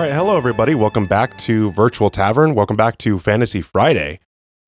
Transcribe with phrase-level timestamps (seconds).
[0.00, 0.74] All right, hello everybody.
[0.74, 2.54] Welcome back to Virtual Tavern.
[2.54, 4.18] Welcome back to Fantasy Friday,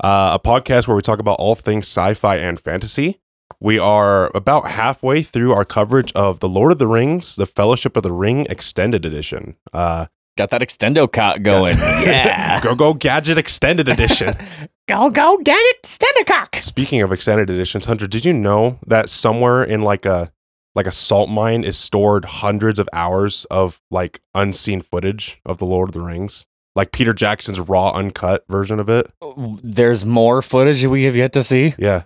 [0.05, 3.19] uh, a podcast where we talk about all things sci-fi and fantasy.
[3.59, 7.96] We are about halfway through our coverage of The Lord of the Rings: The Fellowship
[7.96, 9.57] of the Ring Extended Edition.
[9.73, 10.04] Uh,
[10.37, 11.79] Got that extendo cot going.
[11.79, 12.61] yeah.
[12.61, 14.35] go go gadget extended edition.
[14.87, 16.57] go, go, gadget extendo cock.
[16.57, 20.31] Speaking of extended editions, Hunter, did you know that somewhere in like a
[20.75, 25.64] like a salt mine is stored hundreds of hours of like unseen footage of the
[25.67, 26.46] Lord of the Rings?
[26.75, 29.11] Like Peter Jackson's raw uncut version of it.
[29.21, 31.75] Oh, there's more footage we have yet to see.
[31.79, 32.05] Yeah.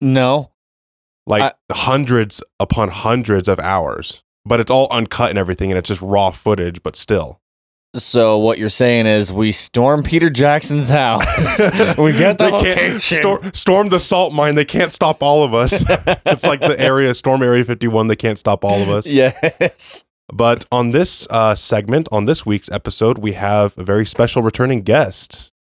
[0.00, 0.52] No.
[1.26, 4.22] Like hundreds upon hundreds of hours.
[4.44, 7.40] But it's all uncut and everything and it's just raw footage, but still.
[7.94, 11.24] So what you're saying is we storm Peter Jackson's house.
[11.98, 13.00] we get the They can't location.
[13.00, 14.54] stor- storm the salt mine.
[14.54, 15.82] They can't stop all of us.
[16.26, 18.08] it's like the area, Storm Area 51.
[18.08, 19.06] They can't stop all of us.
[19.06, 20.04] yes.
[20.28, 24.82] But on this uh, segment, on this week's episode, we have a very special returning
[24.82, 25.52] guest.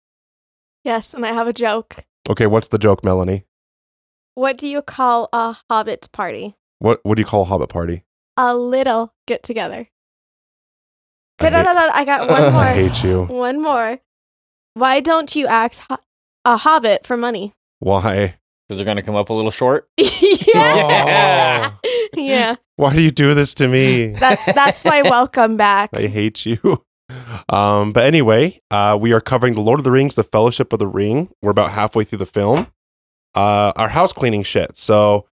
[0.83, 2.05] Yes, and I have a joke.
[2.29, 3.45] Okay, what's the joke, Melanie?
[4.35, 6.55] What do you call a hobbit's party?
[6.81, 8.05] What what do you call a hobbit party?
[8.37, 9.89] A little get together.
[11.41, 12.63] I hate- no, no, I got one more.
[12.63, 13.25] I hate you.
[13.25, 13.99] One more.
[14.75, 15.99] Why don't you ask ho-
[16.45, 17.53] a hobbit for money?
[17.81, 18.37] Why?
[18.69, 19.89] Because they're gonna come up a little short.
[19.99, 21.73] yeah.
[22.15, 22.55] yeah.
[22.77, 24.09] Why do you do this to me?
[24.15, 25.91] That's that's my welcome back.
[25.93, 26.83] I hate you.
[27.49, 30.79] Um, but anyway, uh, we are covering The Lord of the Rings, The Fellowship of
[30.79, 31.29] the Ring.
[31.43, 32.69] We're about halfway through the film.
[33.35, 34.77] Uh, our house cleaning shit.
[34.77, 35.27] So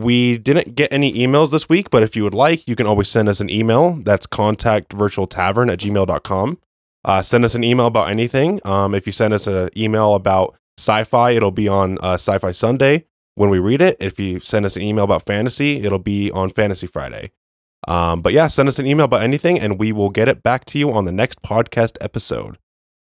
[0.00, 3.08] we didn't get any emails this week, but if you would like, you can always
[3.08, 4.00] send us an email.
[4.02, 6.58] That's contact virtualtavern at gmail.com.
[7.04, 8.60] Uh, send us an email about anything.
[8.64, 13.06] Um, if you send us an email about sci-fi, it'll be on uh, Sci-Fi Sunday
[13.34, 13.96] when we read it.
[14.00, 17.32] If you send us an email about fantasy, it'll be on Fantasy Friday.
[17.88, 20.64] Um, but yeah, send us an email about anything and we will get it back
[20.66, 22.58] to you on the next podcast episode.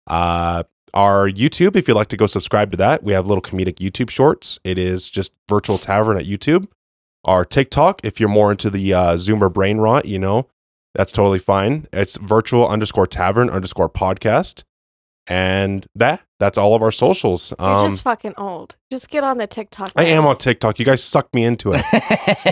[0.07, 0.65] Uh,
[0.95, 4.11] our YouTube, if you'd like to go subscribe to that, we have little comedic YouTube
[4.11, 4.59] shorts.
[4.65, 6.69] It is just Virtual Tavern at YouTube.
[7.25, 10.49] Our TikTok, if you're more into the uh, Zoomer brain rot, you know,
[10.95, 11.87] that's totally fine.
[11.93, 14.65] It's virtual underscore tavern underscore podcast.
[15.27, 17.53] And that, that's all of our socials.
[17.61, 18.75] You're Um, just fucking old.
[18.91, 19.93] Just get on the TikTok.
[19.95, 20.81] I am on TikTok.
[20.81, 21.83] You guys sucked me into it.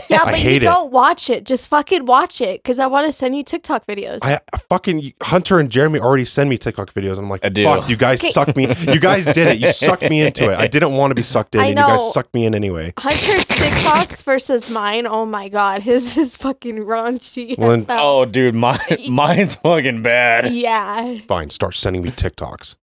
[0.08, 0.60] Yeah, I but hate you it.
[0.60, 1.44] don't watch it.
[1.44, 4.20] Just fucking watch it because I want to send you TikTok videos.
[4.22, 7.12] I I fucking Hunter and Jeremy already send me TikTok videos.
[7.18, 8.30] And I'm like, fuck, you guys Okay.
[8.30, 8.68] sucked me.
[8.92, 9.58] You guys did it.
[9.58, 10.58] You sucked me into it.
[10.58, 12.92] I didn't want to be sucked in, I and you guys sucked me in anyway.
[12.98, 15.06] Hunter's TikToks versus mine.
[15.06, 17.58] Oh my god, his is fucking raunchy.
[17.58, 18.18] Well, as then- hell.
[18.20, 18.78] oh, dude, mine,
[19.10, 20.52] mine's fucking bad.
[20.54, 21.18] yeah.
[21.26, 22.76] Fine, start sending me TikToks.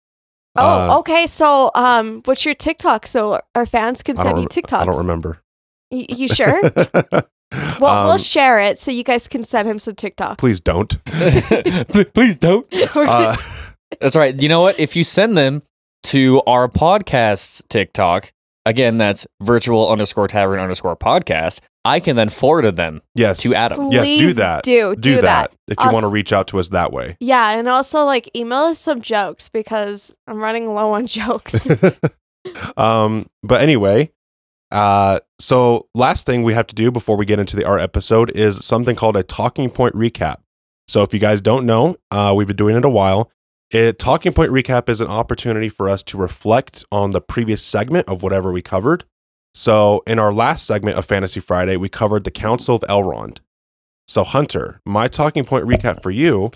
[0.57, 1.27] Oh, Uh, okay.
[1.27, 4.81] So, um, what's your TikTok so our fans can I don't, send you rem- TikToks?
[4.83, 5.41] I don't remember.
[5.91, 6.61] Y- you sure?
[7.81, 10.39] well, we'll Um, share it so you guys can send him some TikToks.
[10.39, 10.91] please don't.
[12.15, 12.67] Please don't.
[12.73, 13.37] Uh,
[14.01, 14.41] That's right.
[14.41, 14.79] You know what?
[14.81, 15.63] If you send them
[16.05, 18.33] to our podcast's TikTok,
[18.67, 23.93] again, that's virtual underscore tavern underscore podcast, I can then forward them yes, to Adam.
[23.93, 24.65] yes, do Please that.
[24.65, 27.17] Do do, that, if you Us- want to reach out to us that way.
[27.21, 31.69] Yeah, and also like email us some jokes because I'm running low on jokes.
[32.77, 34.11] um, but anyway,
[34.71, 38.31] uh, so last thing we have to do before we get into the art episode
[38.35, 40.37] is something called a talking point recap.
[40.89, 43.31] So if you guys don't know, uh, we've been doing it a while.
[43.71, 48.09] It, talking point recap is an opportunity for us to reflect on the previous segment
[48.09, 49.05] of whatever we covered.
[49.55, 53.39] So in our last segment of Fantasy Friday, we covered the Council of Elrond.
[54.07, 56.51] So Hunter, my talking point recap for you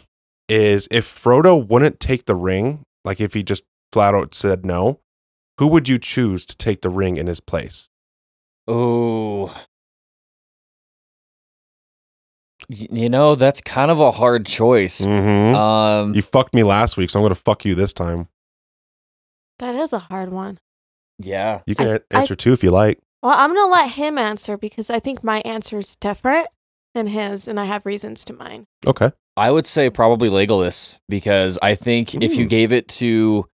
[0.48, 5.00] is if Frodo wouldn't take the ring, like if he just flat out said no,
[5.58, 7.88] who would you choose to take the ring in his place?
[8.66, 9.54] Oh.
[12.68, 15.00] You know, that's kind of a hard choice.
[15.00, 15.54] Mm-hmm.
[15.54, 18.28] Um, you fucked me last week, so I'm gonna fuck you this time.
[19.58, 20.58] that is a hard one.
[21.18, 21.62] yeah.
[21.66, 22.98] You can I- a- answer too if you like.
[23.22, 26.46] Well, I'm gonna let him answer because I think my answer is different
[26.94, 28.66] than his, and I have reasons to mine.
[28.86, 29.10] Okay.
[29.36, 33.46] I would say probably Legolas because I think if you gave it to,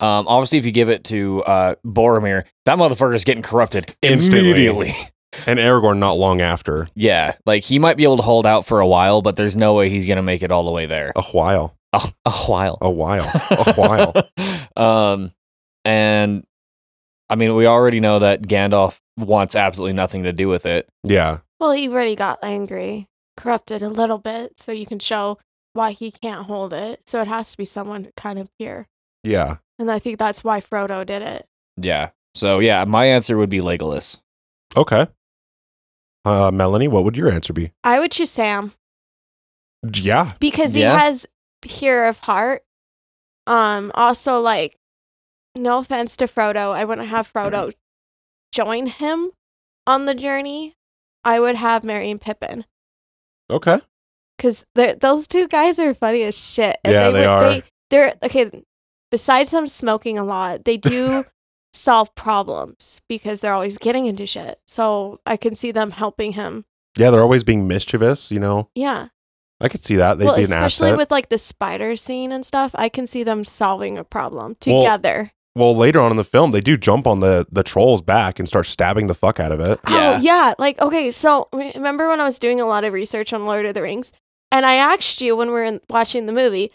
[0.00, 4.50] um, obviously if you give it to uh, Boromir, that motherfucker is getting corrupted Instantly.
[4.50, 4.94] immediately.
[5.46, 6.88] And Aragorn not long after.
[6.94, 9.74] yeah, like he might be able to hold out for a while, but there's no
[9.74, 11.12] way he's gonna make it all the way there.
[11.16, 11.76] A while.
[11.92, 12.78] A, a while.
[12.80, 13.22] A while.
[13.50, 14.28] A while.
[15.12, 15.32] um,
[15.84, 16.44] and
[17.28, 20.88] I mean, we already know that Gandalf wants absolutely nothing to do with it.
[21.04, 21.38] Yeah.
[21.58, 25.38] Well, he already got angry, corrupted a little bit, so you can show
[25.74, 27.02] why he can't hold it.
[27.06, 28.88] So it has to be someone kind of here.
[29.22, 29.56] Yeah.
[29.78, 31.46] and I think that's why Frodo did it.
[31.76, 32.10] Yeah.
[32.34, 34.18] So yeah, my answer would be Legolas.
[34.76, 35.06] Okay.
[36.24, 37.72] Uh, Melanie, what would your answer be?
[37.82, 38.72] I would choose Sam
[39.94, 40.34] Yeah.
[40.38, 40.92] because Yeah?
[40.92, 41.26] he has
[41.62, 42.62] pure of heart.
[43.46, 44.76] Um, also like,
[45.56, 47.72] no offense to Frodo, I wouldn't have Frodo
[48.52, 49.30] join him
[49.86, 50.76] on the journey.
[51.24, 52.64] I would have Merry and Pippin
[53.50, 53.80] Okay.
[54.36, 56.78] because those two guys are funny as shit.
[56.86, 57.50] Yeah, they would- are.
[57.50, 58.50] They, they're okay.
[59.10, 61.24] Besides them smoking a lot, they do
[61.72, 64.60] solve problems because they're always getting into shit.
[64.66, 66.64] So I can see them helping him.
[66.96, 68.30] Yeah, they're always being mischievous.
[68.30, 69.08] You know, Yeah.
[69.62, 70.18] I could see that.
[70.18, 70.98] They'd well, be an especially asset.
[70.98, 75.32] with like the spider scene and stuff, I can see them solving a problem together.
[75.54, 78.48] well, later on in the film, they do jump on the the troll's back and
[78.48, 79.78] start stabbing the fuck out of it.
[79.86, 80.16] Yeah.
[80.16, 80.54] Oh, yeah.
[80.58, 83.74] Like, okay, so remember when I was doing a lot of research on Lord of
[83.74, 84.12] the Rings
[84.50, 86.72] and I asked you when we were in, watching the movie,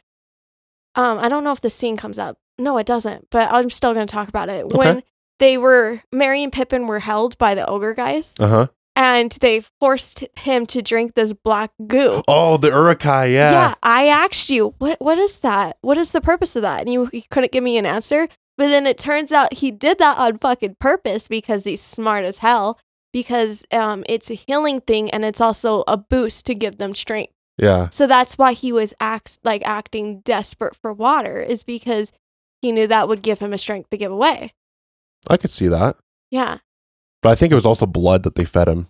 [0.95, 2.37] um, I don't know if the scene comes up.
[2.57, 4.67] No, it doesn't, but I'm still going to talk about it.
[4.69, 5.03] When
[5.39, 8.67] they were, Merry and Pippin were held by the ogre guys Uh huh.
[8.95, 12.23] and they forced him to drink this black goo.
[12.27, 13.25] Oh, the Uruk-hai.
[13.25, 13.51] Yeah.
[13.51, 13.75] Yeah.
[13.83, 15.77] I asked you, what what is that?
[15.81, 16.81] What is the purpose of that?
[16.81, 18.27] And you, you couldn't give me an answer.
[18.57, 22.37] But then it turns out he did that on fucking purpose because he's smart as
[22.39, 22.79] hell.
[23.11, 27.33] Because um, it's a healing thing and it's also a boost to give them strength.
[27.57, 27.87] Yeah.
[27.89, 32.11] So that's why he was act like acting desperate for water is because
[32.61, 34.51] he knew that would give him a strength to give away.
[35.29, 35.97] I could see that.
[36.31, 36.59] Yeah.
[37.21, 38.87] But I think it was also blood that they fed him.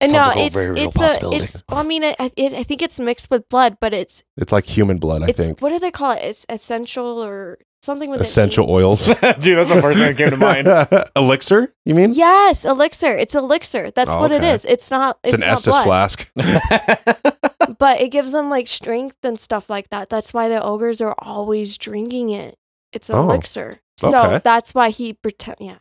[0.00, 1.42] And Sounds no, like it's very it's a possibility.
[1.42, 1.64] it's.
[1.68, 4.98] I mean, it, it, I think it's mixed with blood, but it's It's like human
[4.98, 5.60] blood, I think.
[5.60, 6.20] what do they call it?
[6.22, 8.26] It's essential or something with an.
[8.26, 9.06] Essential oils.
[9.06, 10.68] Dude, that's the first thing that came to mind.
[11.16, 12.12] Elixir, you mean?
[12.14, 13.16] Yes, elixir.
[13.16, 13.90] It's elixir.
[13.90, 14.52] That's Oh, what it okay.
[14.52, 14.64] is.
[14.66, 15.18] It's not.
[15.24, 16.30] It's, It's, an not Estus blood, flask.
[17.78, 20.10] but it gives them like strength and stuff like that.
[20.10, 22.56] That's why the ogres are always drinking it.
[22.92, 23.80] It's an Oh, elixir.
[24.02, 24.10] okay.
[24.10, 25.56] So that's why he pretend.
[25.60, 25.78] Yeah,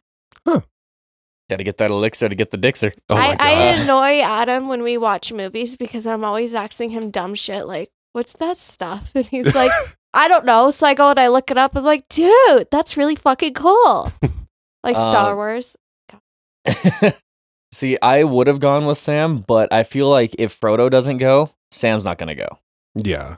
[1.50, 2.92] Got to get that elixir to get the Dixer.
[3.08, 3.42] Oh my I, god.
[3.42, 3.52] I
[3.82, 8.34] annoy Adam when we watch movies because I'm always asking him dumb shit like, "What's
[8.34, 9.72] that stuff?" And he's like,
[10.14, 11.74] "I don't know." So I go and I look it up.
[11.78, 14.12] I'm like, "Dude, that's really fucking cool."
[14.84, 15.76] Like Star Uh, Wars.
[17.74, 21.52] See, I would have gone with Sam, but I feel like if Frodo doesn't go,
[21.72, 22.60] Sam's not going to go.
[22.96, 23.38] yeah.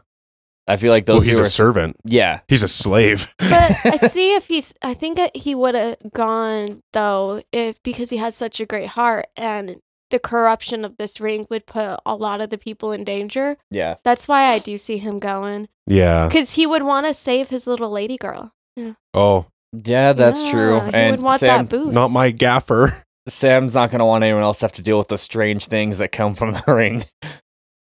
[0.70, 1.98] I feel like Well, those he's two a servant.
[2.06, 2.40] Yeah.
[2.48, 3.34] He's a slave.
[3.40, 4.74] But I see if he's.
[4.82, 9.26] I think he would have gone though, if because he has such a great heart
[9.36, 9.78] and
[10.12, 13.58] the corruption of this ring would put a lot of the people in danger.
[13.72, 13.96] Yeah.
[14.04, 16.28] That's why I do see him going yeah.
[16.28, 18.54] because he would want to save his little lady girl.
[18.76, 18.94] Yeah.
[19.14, 20.78] Oh, Yeah, that's true.
[20.78, 21.94] Yeah, He And would want Sam, that boost.
[21.94, 23.04] not my gaffer.
[23.28, 26.00] Sam's not going to want anyone else to have to deal with the strange things
[26.00, 27.06] that come from the ring.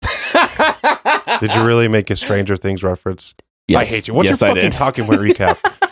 [1.40, 3.34] Did you really make a Stranger Things reference?
[3.68, 3.92] Yes.
[3.92, 4.14] I hate you.
[4.14, 4.74] What's yes, your I fucking did.
[4.74, 5.58] talking point recap?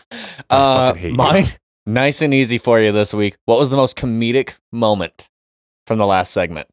[0.50, 1.16] I Uh, fucking hate you.
[1.18, 1.46] mine,
[1.86, 3.36] nice and easy for you this week.
[3.46, 5.30] What was the most comedic moment
[5.88, 6.68] from the last segment?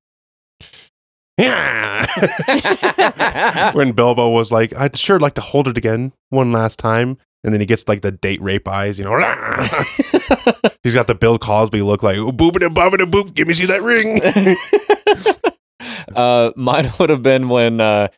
[1.38, 2.06] Yeah.
[3.72, 7.16] when Bilbo was like, I'd sure like to hold it again one last time.
[7.42, 9.16] And then he gets like the date rape eyes, you know.
[10.82, 14.20] He's got the Bill Cosby look like, boobity bobbity boop, give me see that ring.
[16.14, 18.08] uh, mine would have been when uh,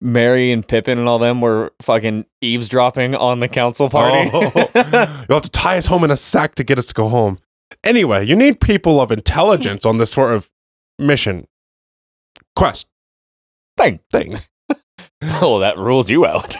[0.00, 4.30] Merry and Pippin and all them were fucking eavesdropping on the council party.
[4.32, 7.08] Oh, you'll have to tie us home in a sack to get us to go
[7.08, 7.38] home.
[7.84, 10.50] Anyway, you need people of intelligence on this sort of
[10.98, 11.46] mission
[12.56, 12.88] quest
[13.76, 14.00] Thing.
[14.10, 14.38] thing.
[15.22, 16.56] oh, that rules you out.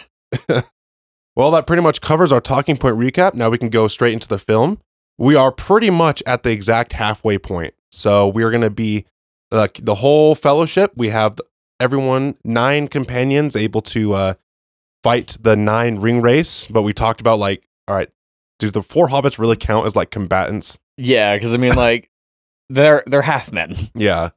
[1.39, 3.35] Well, that pretty much covers our talking point recap.
[3.35, 4.81] Now we can go straight into the film.
[5.19, 7.75] We are pretty much at the exact halfway point.
[7.93, 9.07] So we're going to be
[9.53, 10.93] uh, the whole fellowship.
[10.97, 11.39] We have
[11.81, 14.35] everyone, nine companions, able to uh,
[15.03, 16.73] fight the nine Ringwraiths.
[16.73, 18.11] But we talked about, like, all right,
[18.59, 20.79] do the four hobbits really count as like combatants?
[20.97, 22.11] Yeah, because I mean, like,
[22.69, 23.75] they're they're half men.
[23.95, 24.31] Yeah.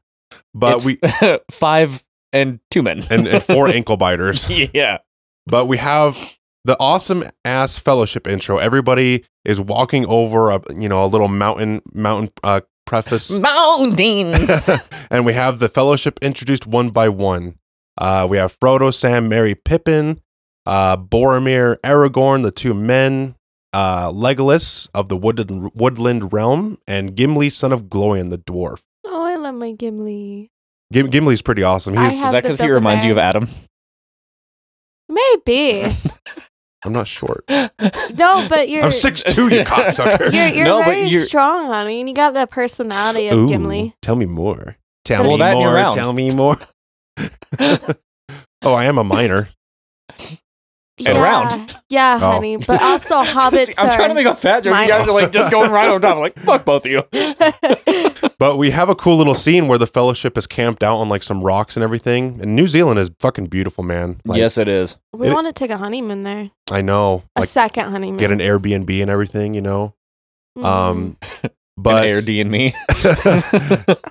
[0.54, 1.00] But It's we,
[1.52, 4.50] five and two men and, and four ankle biters.
[4.50, 5.00] yeah,
[5.46, 8.58] But we have the awesome ass fellowship intro.
[8.58, 14.70] Everybody is walking over a you know a little mountain mountain uh, preface, mountains.
[15.12, 17.56] and we have the fellowship introduced one by one.
[17.98, 20.22] Uh, we have Frodo, Sam, Merry, Pippin,
[20.66, 23.36] uh, Boromir, Aragorn, the two men,
[23.74, 28.82] uh, Legolas of the woodland woodland realm, and Gimli, son of Gloin, the dwarf.
[29.06, 30.50] Oh, I love my Gimli.
[30.92, 31.96] Gim- Gimli's pretty awesome.
[31.96, 33.48] He's Is that because he Build a reminds you of Adam?
[35.10, 35.86] Maybe.
[36.84, 37.44] I'm not short.
[37.50, 40.34] no, but you're I'm six two, you cocksucker.
[40.34, 43.48] You're, you're No, but very you're- strong, honey, and you got that personality of Ooh,
[43.48, 43.94] Gimli.
[44.02, 44.78] Tell me more.
[45.06, 45.92] Tell Well, me that and you're more.
[45.92, 46.56] Tell me more.
[48.64, 49.50] oh, I am a minor.
[51.08, 51.78] And yeah, round.
[51.90, 52.32] Yeah, Oh.
[52.32, 52.58] honey.
[52.58, 54.76] But also hobbits See, I'm are trying to make a fat joke.
[54.80, 56.16] You guys are like just going right on top.
[56.16, 57.04] I'm like, fuck both of you.
[58.38, 61.22] But we have a cool little scene where the fellowship is camped out on like
[61.22, 62.42] some rocks and everything.
[62.42, 64.20] And New Zealand is fucking beautiful, man.
[64.26, 64.98] Like, yes, it is.
[65.14, 66.50] We want to take a honeymoon there.
[66.72, 67.22] I know.
[67.36, 68.18] A second honeymoon.
[68.18, 69.94] get an Airbnb and everything, you know.
[70.58, 70.66] Mhm.
[70.66, 71.18] Um
[71.82, 72.72] But but Air D and me.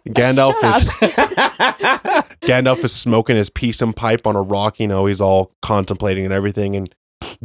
[0.08, 0.88] Gandalf is
[2.42, 6.24] Gandalf is smoking his piece and pipe on a rock, you know, he's all contemplating
[6.24, 6.74] and everything.
[6.74, 6.92] And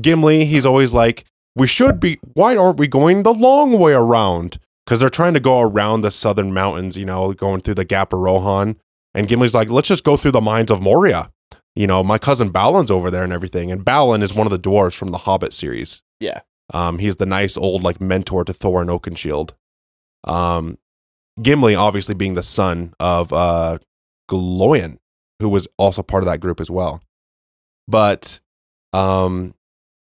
[0.01, 4.57] Gimli, he's always like, We should be why aren't we going the long way around?
[4.85, 8.13] Because they're trying to go around the southern mountains, you know, going through the Gap
[8.13, 8.77] of Rohan.
[9.13, 11.31] And Gimli's like, let's just go through the mines of Moria.
[11.75, 13.71] You know, my cousin Balin's over there and everything.
[13.71, 16.01] And Balin is one of the dwarves from the Hobbit series.
[16.19, 16.41] Yeah.
[16.73, 19.51] Um, he's the nice old like mentor to Thorin Oakenshield.
[20.25, 20.77] Um,
[21.41, 23.77] Gimli obviously being the son of uh
[24.29, 24.97] Gloin,
[25.39, 27.01] who was also part of that group as well.
[27.87, 28.39] But
[28.93, 29.53] um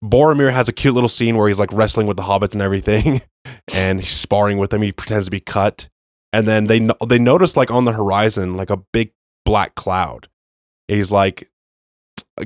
[0.03, 3.21] Boromir has a cute little scene where he's like wrestling with the hobbits and everything,
[3.73, 4.81] and he's sparring with them.
[4.81, 5.87] He pretends to be cut,
[6.33, 9.11] and then they no- they notice like on the horizon like a big
[9.45, 10.27] black cloud.
[10.89, 11.49] He's like,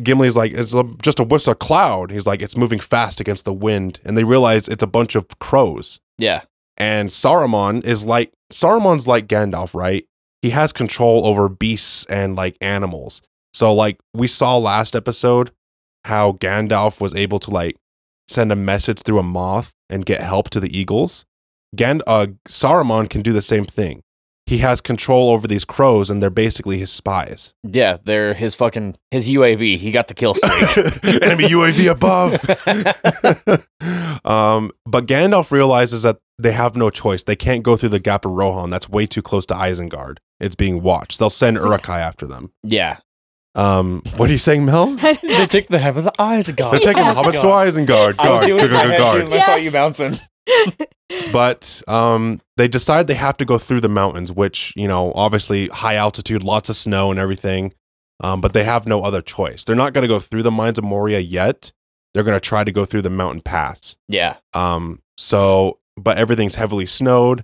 [0.03, 2.11] Gimli's like, it's a, just a what's a cloud.
[2.11, 5.27] He's like, it's moving fast against the wind, and they realize it's a bunch of
[5.39, 5.99] crows.
[6.19, 6.41] yeah.
[6.77, 10.05] And Saruman is like Saruman's like Gandalf, right?
[10.41, 13.21] He has control over beasts and like animals.
[13.53, 15.51] So like we saw last episode
[16.05, 17.75] how Gandalf was able to like
[18.27, 21.25] send a message through a moth and get help to the eagles.
[21.75, 24.01] Gand- uh, Saruman can do the same thing.
[24.45, 27.53] He has control over these crows and they're basically his spies.
[27.63, 29.75] Yeah, they're his fucking his UAV.
[29.77, 31.21] He got the kill streak.
[31.23, 32.39] Enemy UAV above.
[34.25, 37.23] um, but Gandalf realizes that they have no choice.
[37.23, 38.69] They can't go through the Gap of Rohan.
[38.69, 40.17] That's way too close to Isengard.
[40.39, 41.17] It's being watched.
[41.19, 42.51] They'll send Uruk-hai after them.
[42.63, 42.97] yeah.
[43.55, 44.95] Um, what are you saying, Mel?
[45.23, 46.73] They take the heavens eyes God.
[46.73, 48.15] They're taking the hobbits to Isengard.
[48.19, 49.19] I was Guard, doing it in my guard, head guard.
[49.21, 49.73] too, and I saw you Yes.
[49.73, 50.19] bouncing.
[51.31, 55.67] But um, they decide they have to go through the mountains, which you know, obviously
[55.69, 57.73] high altitude, lots of snow and everything.
[58.23, 59.63] Um, but they have no other choice.
[59.63, 61.71] They're not going to go through the mines of Moria yet.
[62.13, 63.95] They're going to try to go through the mountain pass.
[64.07, 64.37] Yeah.
[64.53, 67.43] Um, so, but everything's heavily snowed.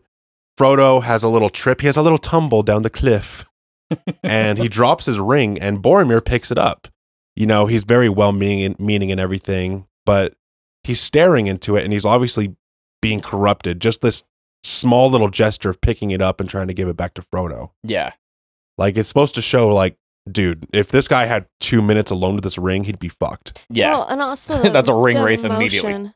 [0.59, 1.81] Frodo has a little trip.
[1.81, 3.45] He has a little tumble down the cliff
[4.23, 6.87] and he drops his ring and Boromir picks it up.
[7.35, 10.35] You know, he's very well meaning, meaning and everything, but
[10.83, 12.55] he's staring into it and he's obviously
[13.01, 13.81] being corrupted.
[13.81, 14.23] Just this
[14.63, 17.71] small little gesture of picking it up and trying to give it back to Frodo.
[17.83, 18.11] Yeah.
[18.77, 19.97] Like it's supposed to show like,
[20.31, 23.65] dude, if this guy had two minutes alone with this ring, he'd be fucked.
[23.69, 23.91] Yeah.
[23.93, 26.11] Well, and also That's a ring the wraith immediately.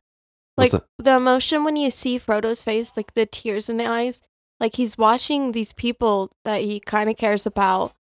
[0.57, 4.21] Like the emotion when you see Frodo's face, like the tears in the eyes,
[4.59, 7.93] like he's watching these people that he kind of cares about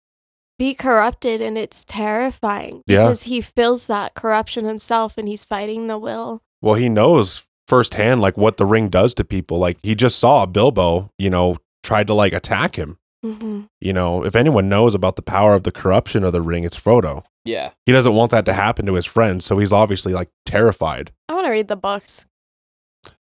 [0.59, 3.03] be corrupted, and it's terrifying Yeah.
[3.03, 6.41] because he feels that corruption himself, and he's fighting the will.
[6.63, 9.59] Well, he knows firsthand like what the ring does to people.
[9.59, 12.97] Like he just saw Bilbo, you know, tried to like attack him.
[13.35, 16.64] Hmm You know, if anyone knows about the power of the corruption of the ring,
[16.64, 17.25] it's Frodo.
[17.45, 17.71] Yeah.
[17.87, 21.12] He doesn't want that to happen to his friends, so he's obviously like terrified.
[21.28, 22.26] I want to read the books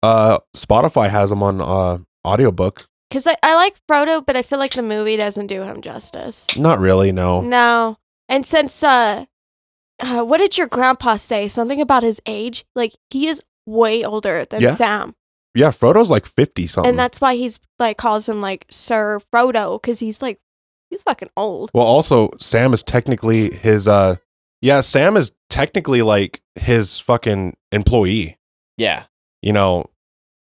[0.01, 2.85] Uh Spotify has them on uh audiobook.
[3.09, 6.47] because I, I like Frodo, but I feel like the movie doesn't do him justice.
[6.57, 7.41] Not really, no.
[7.41, 7.97] No.
[8.29, 9.25] And since uh,
[9.99, 11.47] uh what did your grandpa say?
[11.47, 12.65] Something about his age?
[12.75, 14.73] Like he is way older than Yeah.
[14.75, 15.15] Sam.
[15.55, 16.89] Yeah, Frodo's like 50 something.
[16.89, 20.39] And that's why he's like calls him like Sir Frodo cuz he's like
[20.89, 21.69] he's fucking old.
[21.73, 24.15] well, also Sam is technically his uh
[24.61, 28.37] yeah, Sam is technically like his fucking employee.
[28.77, 29.03] Yeah.
[29.41, 29.85] You know,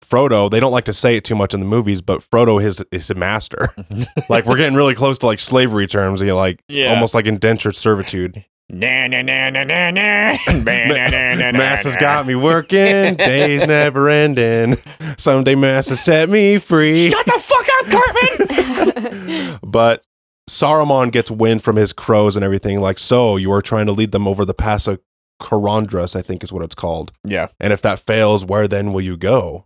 [0.03, 2.83] Frodo, they don't like to say it too much in the movies, but Frodo is
[2.91, 3.69] is a master.
[4.29, 6.89] like we're getting really close to like slavery terms, you know, like Yeah.
[6.93, 8.43] almost like indentured servitude.
[8.69, 10.37] Na, na, na, na, na, na.
[10.63, 12.01] Ba, na, na, na, na, Master's na.
[12.01, 14.75] got me working, days never ending.
[15.17, 17.09] Someday Master set me free.
[17.09, 19.59] Shut the fuck up, Cartman!
[19.63, 20.03] but
[20.49, 22.81] Saruman gets wind from his crows and everything.
[22.81, 24.99] Like, so you are trying to lead them over the pass of
[25.41, 27.13] Caradhras, I think is what it's called.
[27.23, 27.47] yeah.
[27.59, 29.65] And if that fails, where then will you go?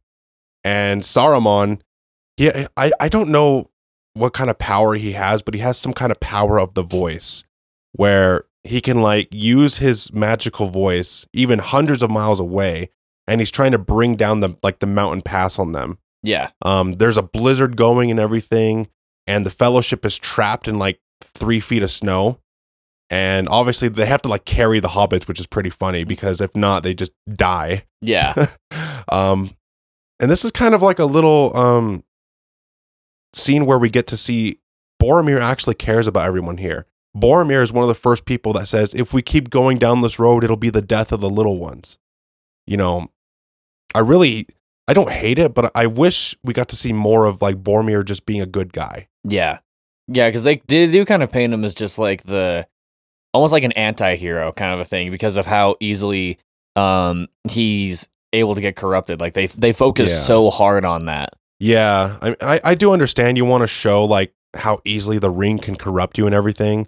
[0.64, 1.82] And Saruman,
[2.38, 3.70] he, I, I don't know
[4.14, 6.84] what kind of power he has, but he has some kind of power of the
[6.84, 7.44] voice
[7.94, 12.90] where he can like use his magical voice even hundreds of miles away
[13.28, 15.98] and he's trying to bring down the like the mountain pass on them.
[16.24, 16.50] Yeah.
[16.64, 18.88] Um, there's a blizzard going and everything,
[19.26, 22.40] and the fellowship is trapped in like three feet of snow.
[23.10, 26.56] And obviously they have to like carry the hobbits, which is pretty funny because if
[26.56, 27.84] not, they just die.
[28.02, 28.48] Yeah.
[29.12, 29.52] um,
[30.20, 32.04] and this is kind of like a little um
[33.34, 34.60] scene where we get to see
[35.02, 36.86] Boromir actually cares about everyone here.
[37.16, 40.18] Boromir is one of the first people that says, if we keep going down this
[40.20, 41.98] road, it'll be the death of the little ones.
[42.66, 43.08] You know,
[43.94, 44.48] I really,
[44.88, 48.06] I don't hate it, but I wish we got to see more of like Boromir
[48.06, 49.08] just being a good guy.
[49.24, 49.60] Yeah.
[50.08, 52.68] Yeah, because they, they do kind of paint him as just like the
[53.34, 56.38] almost like an anti-hero kind of a thing because of how easily
[56.76, 59.20] um he's able to get corrupted.
[59.22, 60.18] Like they they focus Yeah.
[60.18, 61.34] so hard on that.
[61.60, 65.60] Yeah, I, I I do understand you want to show like how easily the ring
[65.60, 66.88] can corrupt you and everything,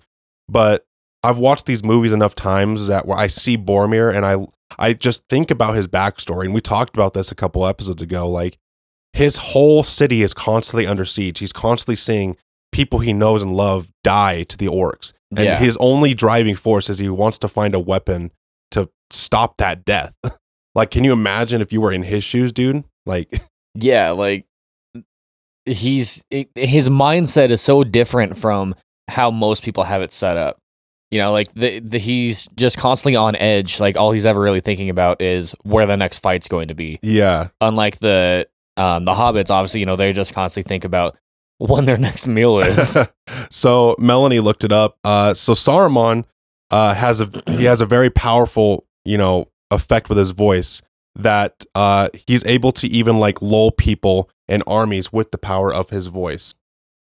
[0.50, 0.86] but
[1.24, 4.46] I've watched these movies enough times that where I see Boromir and I
[4.80, 8.28] I just think about his backstory, and we talked about this a couple episodes ago.
[8.28, 8.58] Like
[9.14, 11.40] his whole city is constantly under siege.
[11.40, 12.36] He's constantly seeing
[12.72, 15.60] people he knows and love die to the orcs, and Yeah.
[15.60, 18.32] his only driving force is he wants to find a weapon
[18.72, 20.16] to stop that death.
[20.76, 22.84] like, can you imagine if you were in his shoes, dude?
[23.06, 23.42] Like,
[23.76, 24.46] Yeah, like
[25.66, 26.24] he's
[26.56, 28.76] his mindset is so different from
[29.10, 30.58] how most people have it set up.
[31.12, 33.80] You know, like the, the he's just constantly on edge.
[33.80, 37.00] Like all he's ever really thinking about is where the next fight's going to be.
[37.04, 37.50] yeah.
[37.62, 41.16] Unlike the um the hobbits, obviously, you know, they just constantly think about
[41.60, 42.98] when their next meal is.
[43.52, 44.98] so Melanie looked it up.
[45.04, 46.26] Uh, so Saruman
[46.72, 50.82] uh, has a he has a very powerful you know effect with his voice
[51.16, 55.92] that uh, he's able to even like lull people and armies with the power of
[55.92, 56.56] his voice.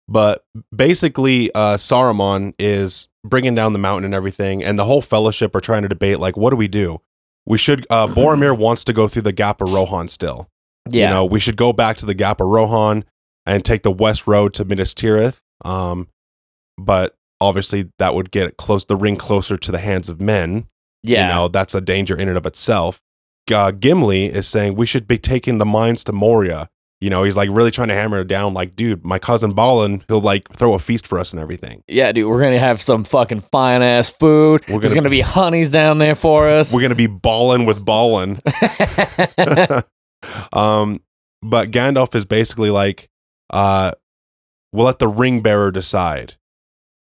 [0.09, 0.45] But
[0.75, 5.61] basically, uh, Saruman is bringing down the mountain and everything, and the whole fellowship are
[5.61, 7.01] trying to debate like, what do we do?
[7.47, 7.87] We should.
[7.91, 10.49] Uh, Boromir wants to go through the Gap of Rohan still.
[10.89, 11.09] yeah.
[11.09, 13.05] You know, we should go back to the Gap of Rohan
[13.47, 15.41] and take the west road to Minas Tirith.
[15.65, 16.09] Um,
[16.79, 20.67] but obviously that would get close the ring closer to the hands of men.
[21.03, 21.29] yeah.
[21.29, 23.01] You know, that's a danger in and of itself.
[23.53, 26.71] Uh, Gimli is saying we should be taking the mines to Moria.
[27.05, 28.55] You know, he's like really trying to hammer it down.
[28.55, 31.83] Like, dude, my cousin Balin, he'll like throw a feast for us and everything.
[31.87, 34.63] Yeah, dude, we're gonna have some fucking fine ass food.
[34.71, 36.73] We're There's gonna- gonna be honeys down there for us.
[36.73, 38.39] We're gonna be ballin' with ballin'.
[40.55, 41.01] um,
[41.43, 43.11] but Gandalf is basically like,
[43.51, 43.93] uh,
[44.73, 46.37] we'll let the ring bearer decide.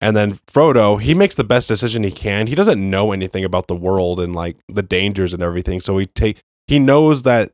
[0.01, 2.49] And then Frodo, he makes the best decision he can.
[2.49, 5.81] He doesn't know anything about the world and like the dangers and everything.
[5.81, 7.53] So he take he knows that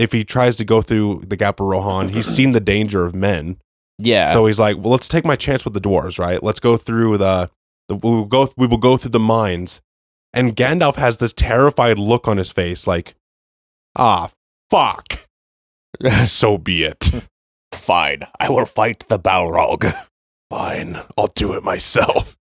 [0.00, 3.14] if he tries to go through the Gap of Rohan, he's seen the danger of
[3.14, 3.58] men.
[3.98, 4.32] yeah.
[4.32, 6.42] So he's like, well, let's take my chance with the dwarves, right?
[6.42, 7.50] Let's go through the,
[7.88, 9.82] the we will go we will go through the mines.
[10.32, 13.14] And Gandalf has this terrified look on his face, like,
[13.96, 14.30] ah,
[14.70, 15.26] fuck.
[16.24, 17.10] so be it.
[17.72, 18.26] fine.
[18.38, 19.92] I will fight the Balrog.
[20.48, 22.36] Fine, I'll do it myself.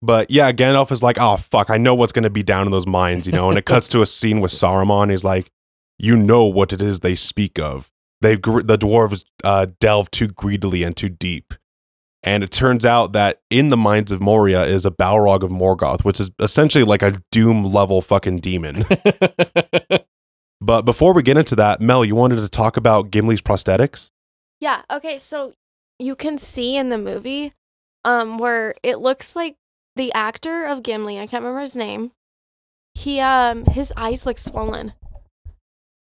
[0.00, 2.86] But yeah, Gandalf is like, oh fuck, I know what's gonna be down in those
[2.86, 3.48] mines, you know.
[3.48, 5.10] And it cuts to a scene with Saruman.
[5.10, 5.50] He's like,
[5.98, 7.90] you know what it is they speak of.
[8.20, 11.54] They the dwarves uh, delve too greedily and too deep.
[12.24, 16.04] And it turns out that in the minds of Moria is a Balrog of Morgoth,
[16.04, 18.84] which is essentially like a Doom level fucking demon.
[20.60, 24.10] but before we get into that, Mel, you wanted to talk about Gimli's prosthetics?
[24.60, 24.82] Yeah.
[24.90, 25.20] Okay.
[25.20, 25.52] So
[26.00, 27.52] you can see in the movie,
[28.04, 29.56] um, where it looks like
[29.94, 31.18] the actor of Gimli.
[31.18, 32.12] I can't remember his name.
[32.94, 34.92] He um his eyes look swollen.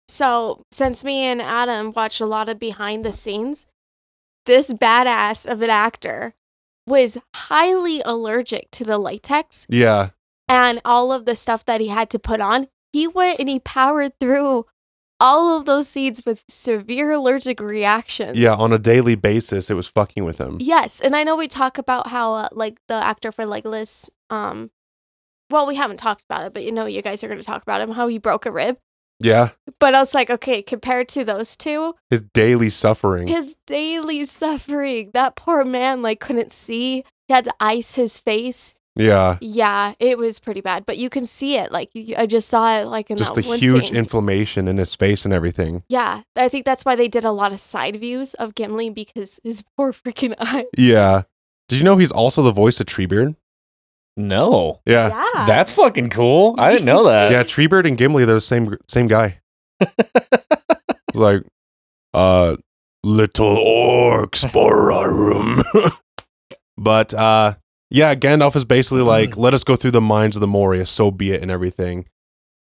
[0.07, 3.67] So since me and Adam watched a lot of behind the scenes,
[4.45, 6.35] this badass of an actor
[6.87, 10.09] was highly allergic to the latex Yeah.
[10.47, 12.67] and all of the stuff that he had to put on.
[12.93, 14.67] He went and he powered through
[15.19, 18.37] all of those scenes with severe allergic reactions.
[18.37, 20.57] Yeah, on a daily basis, it was fucking with him.
[20.59, 24.69] Yes, and I know we talk about how uh, like the actor for Legolas, um,
[25.49, 27.63] well, we haven't talked about it, but you know, you guys are going to talk
[27.63, 28.77] about him how he broke a rib.
[29.19, 29.49] Yeah.
[29.79, 33.27] But I was like, okay, compared to those two, His daily suffering.
[33.27, 37.03] his daily suffering, that poor man like couldn't see.
[37.27, 38.75] He had to ice his face.
[38.95, 39.37] yeah.
[39.41, 41.71] Yeah, it was pretty bad, but you can see it.
[41.71, 43.95] Like you, I just saw it like in Just the huge scene.
[43.97, 45.83] inflammation in his face and everything.
[45.89, 49.39] yeah, I think that's why they did a lot of side views of Gimli because
[49.43, 50.65] his poor freaking eye.
[50.77, 51.23] Yeah.
[51.67, 53.35] Did you know he's also the voice of Treebeard?
[54.17, 54.81] No.
[54.85, 55.09] Yeah.
[55.09, 56.55] Yeah, That's fucking cool.
[56.57, 57.31] I didn't know that.
[57.31, 59.39] Yeah, Treebeard and Gimli, they're the same same guy.
[61.09, 61.43] It's like,
[62.13, 62.57] uh,
[63.05, 65.63] little orcs for our room.
[66.77, 67.55] but uh,
[67.89, 71.09] yeah, Gandalf is basically like, let us go through the mines of the Moria, so
[71.09, 72.05] be it, and everything.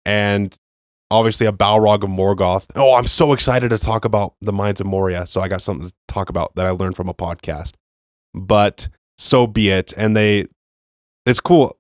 [0.06, 0.54] And
[1.10, 2.66] obviously, a Balrog of Morgoth.
[2.76, 5.26] Oh, I'm so excited to talk about the mines of Moria.
[5.26, 7.76] So I got something to talk about that I learned from a podcast.
[8.34, 9.94] But so be it.
[9.96, 10.48] And they,
[11.26, 11.78] it's cool.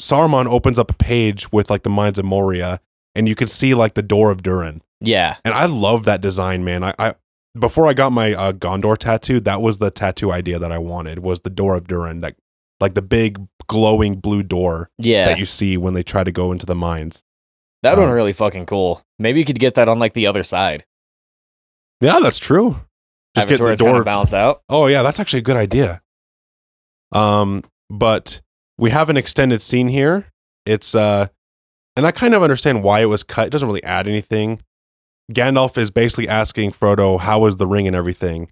[0.00, 2.80] Saruman opens up a page with like the mines of Moria,
[3.14, 4.82] and you can see like the door of Durin.
[5.00, 5.36] Yeah.
[5.44, 6.82] And I love that design, man.
[6.84, 7.14] I, I
[7.58, 11.18] before I got my uh, Gondor tattoo, that was the tattoo idea that I wanted
[11.20, 12.36] was the door of Durin, that
[12.80, 15.26] like the big glowing blue door Yeah.
[15.26, 17.22] that you see when they try to go into the mines.
[17.82, 19.02] That Um, be really fucking cool.
[19.18, 20.84] Maybe you could get that on like the other side.
[22.00, 22.80] Yeah, that's true.
[23.36, 24.62] Just get the door balanced out.
[24.68, 26.02] Oh yeah, that's actually a good idea.
[27.12, 28.40] Um, but
[28.78, 30.26] we have an extended scene here.
[30.66, 31.26] It's uh,
[31.96, 33.48] and I kind of understand why it was cut.
[33.48, 34.60] It doesn't really add anything.
[35.32, 38.50] Gandalf is basically asking Frodo how is the ring and everything,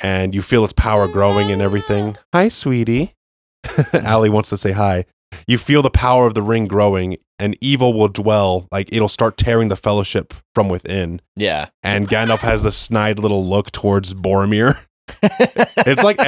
[0.00, 2.16] and you feel its power growing and everything.
[2.32, 3.14] Hi, sweetie.
[3.92, 5.04] Allie wants to say hi.
[5.48, 8.68] You feel the power of the ring growing, and evil will dwell.
[8.70, 11.20] Like it'll start tearing the Fellowship from within.
[11.34, 11.68] Yeah.
[11.82, 14.86] And Gandalf has this snide little look towards Boromir.
[15.22, 16.18] It's like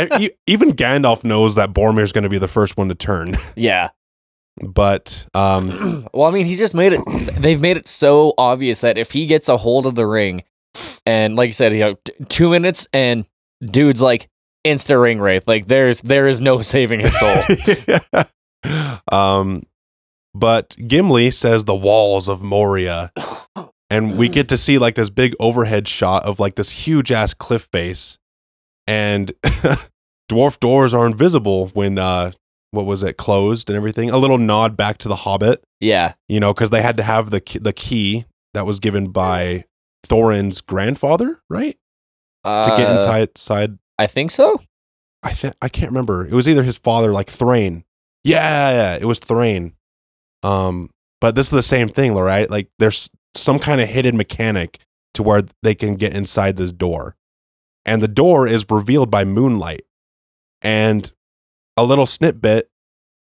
[0.47, 3.35] even Gandalf knows that Boromir's going to be the first one to turn.
[3.57, 3.91] yeah.
[4.67, 7.01] But um, well, I mean, he's just made it.
[7.41, 10.43] They've made it so obvious that if he gets a hold of the ring,
[11.07, 13.25] and like you said, you know, t- two minutes and
[13.61, 14.29] dude's like
[14.65, 15.47] insta ring wraith.
[15.47, 17.37] Like there's there is no saving his soul.
[19.13, 19.63] um,
[20.35, 23.13] but Gimli says the walls of Moria,
[23.91, 27.35] and we get to see like this big overhead shot of like this huge ass
[27.35, 28.19] cliff face,
[28.89, 29.33] and
[30.31, 32.33] dwarf doors are invisible when uh,
[32.71, 34.11] what was it closed and everything.
[34.11, 35.63] A little nod back to the Hobbit.
[35.81, 36.15] yeah.
[36.29, 38.25] you know, because they had to have the key, the key
[38.55, 39.65] that was given by
[40.07, 41.77] Thorin's grandfather, right,
[42.45, 43.39] to get Uh, inside.
[43.39, 44.61] Side, I think so.
[45.23, 46.25] I think I can't remember.
[46.27, 47.85] It was either his father, like Thrain.
[48.25, 49.75] Yeah, yeah, it was Thrain.
[50.43, 52.49] Um, but this is the same thing, right?
[52.51, 54.79] Like there's some kind of hidden mechanic
[55.15, 57.17] to where they can get inside this door,
[57.89, 59.83] and the door is revealed by moonlight.
[60.63, 61.11] And
[61.77, 62.71] a little snippet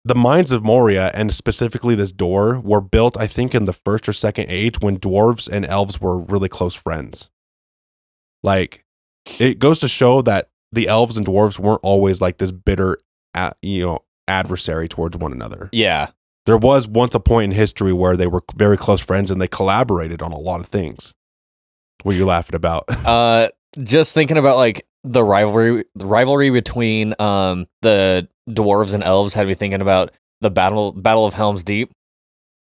[0.06, 4.10] the mines of Moria and specifically this door were built, I think, in the first
[4.10, 7.30] or second age when dwarves and elves were really close friends.
[8.41, 8.84] Like,
[9.39, 12.97] it goes to show that the elves and dwarves weren't always like this bitter,
[13.62, 15.69] you know, adversary towards one another.
[15.71, 16.10] Yeah.
[16.45, 19.47] There was once a point in history where they were very close friends and they
[19.47, 21.13] collaborated on a lot of things.
[22.02, 22.86] What are you laughing about?
[23.06, 23.47] Uh,
[23.81, 29.47] just thinking about like the rivalry, the rivalry between um the dwarves and elves had
[29.47, 31.91] me thinking about the battle Battle of Helm's Deep.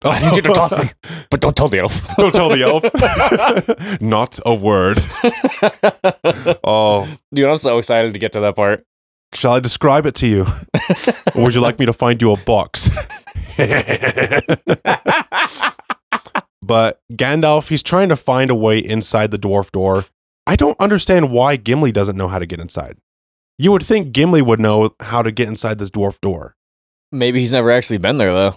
[0.04, 0.90] I need you to toss me.
[1.30, 2.16] But don't tell the elf.
[2.16, 2.84] Don't tell the elf.
[4.00, 5.00] Not a word.
[6.64, 8.84] Oh, Dude, I'm so excited to get to that part.
[9.34, 10.46] Shall I describe it to you?
[11.34, 12.88] or would you like me to find you a box?
[16.62, 20.04] but Gandalf, he's trying to find a way inside the dwarf door.
[20.48, 22.96] I don't understand why Gimli doesn't know how to get inside.
[23.58, 26.56] You would think Gimli would know how to get inside this dwarf door.
[27.12, 28.54] Maybe he's never actually been there though.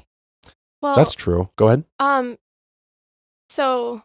[0.81, 1.49] Well, That's true.
[1.57, 1.83] Go ahead.
[1.99, 2.37] Um,
[3.49, 4.01] so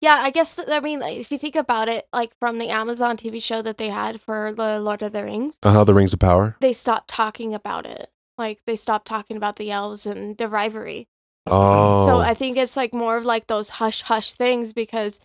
[0.00, 2.70] yeah, I guess that, I mean, like, if you think about it, like from the
[2.70, 5.84] Amazon TV show that they had for the Lord of the Rings, Uh huh.
[5.84, 6.56] The Rings of Power.
[6.60, 8.10] they stopped talking about it.
[8.38, 11.06] Like they stopped talking about the elves and the rivalry.
[11.46, 12.06] Oh.
[12.06, 15.20] So I think it's like more of like those hush hush things because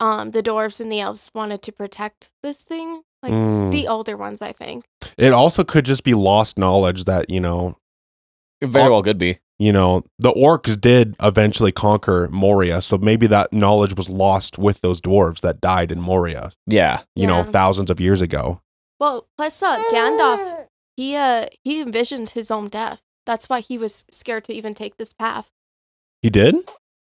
[0.00, 3.02] um the dwarves and the elves wanted to protect this thing.
[3.22, 3.70] Like Mm.
[3.70, 4.84] the older ones, I think.
[5.16, 7.78] it also could just be lost knowledge that you know
[8.60, 9.38] It very well could be.
[9.58, 14.80] you know, the orcs did eventually conquer Moria, so maybe that knowledge was lost with
[14.82, 17.02] those dwarves that died in Moria, Yeah.
[17.16, 18.60] you know, thousands of years ago.
[19.00, 23.00] Well, plus uh, Gandalf, he uh he envisioned his own death.
[23.26, 25.50] That's why he was scared to even take this path.
[26.20, 26.56] He did?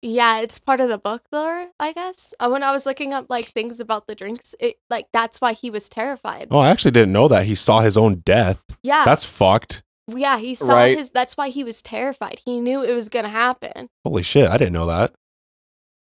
[0.05, 2.33] Yeah, it's part of the book lore, I guess.
[2.37, 5.53] Uh, when I was looking up like things about the drinks, it like that's why
[5.53, 6.49] he was terrified.
[6.51, 7.45] Oh, I actually didn't know that.
[7.45, 8.65] He saw his own death.
[8.83, 9.81] Yeah, That's fucked.
[10.13, 10.97] yeah, he saw Right.
[10.97, 11.09] his.
[11.11, 12.41] That's why he was terrified.
[12.45, 13.87] He knew it was gonna happen.
[14.05, 15.13] Holy shit, I didn't know that.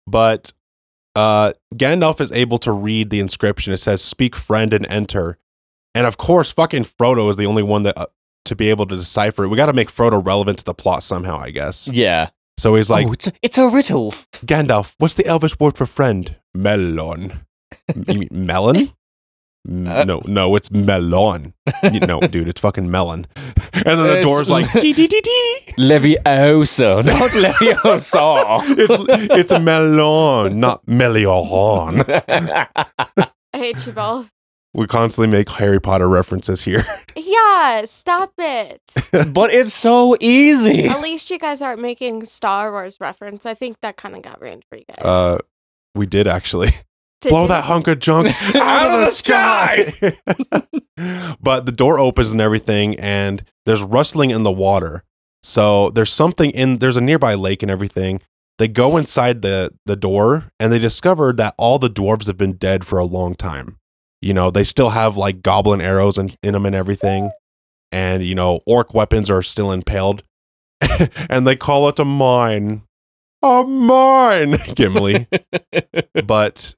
[0.06, 0.52] But
[1.14, 3.72] uh Gandalf is able to read the inscription.
[3.72, 5.38] It says speak friend and enter.
[5.94, 8.06] And of course, fucking Frodo is the only one that uh,
[8.46, 9.48] to be able to decipher it.
[9.48, 11.86] We got to make Frodo relevant to the plot somehow, I guess.
[11.86, 12.30] Yeah.
[12.64, 14.12] So he's like, oh, it's a, it's a riddle.
[14.46, 16.36] Gandalf, what's the Elvish word for friend?
[16.54, 17.42] Melon.
[17.94, 18.90] You mean melon?
[19.68, 21.52] Uh, no, no, it's melon.
[21.82, 23.26] You- no, dude, it's fucking melon.
[23.74, 25.58] And then the door's like, dee dee dee dee.
[25.76, 28.60] Levioso, not Leviosa.
[28.78, 28.94] It's
[29.40, 32.00] it's a melon, not melion.
[33.52, 34.30] I hate you both.
[34.74, 36.84] We constantly make Harry Potter references here.
[37.16, 38.80] Yeah, stop it.
[39.32, 40.84] but it's so easy.
[40.86, 43.46] At least you guys aren't making Star Wars reference.
[43.46, 45.04] I think that kind of got ruined for you guys.
[45.04, 45.38] Uh,
[45.94, 46.70] we did actually
[47.20, 47.48] Did blow you?
[47.48, 49.92] that hunk of junk out, of the sky.
[51.40, 55.02] but the door opens and everything, and there's rustling in the water.
[55.42, 58.20] So there's something in there's a nearby lake and everything.
[58.58, 62.52] They go inside the the door and they discover that all the dwarves have been
[62.56, 63.78] dead for a long time.
[64.24, 67.30] You know, they still have like goblin arrows in, in them and everything.
[67.92, 70.22] And, you know, orc weapons are still impaled.
[71.28, 72.84] and they call it a mine.
[73.42, 75.28] I'm mine, Gimli.
[76.24, 76.74] but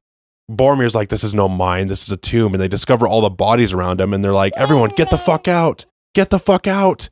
[0.50, 1.86] Boromir's like, this is no mine.
[1.86, 2.52] This is a tomb.
[2.52, 5.46] And they discover all the bodies around him, and they're like, everyone, get the fuck
[5.46, 5.86] out.
[6.16, 7.10] Get the fuck out.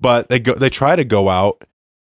[0.00, 1.64] but they go, they try to go out,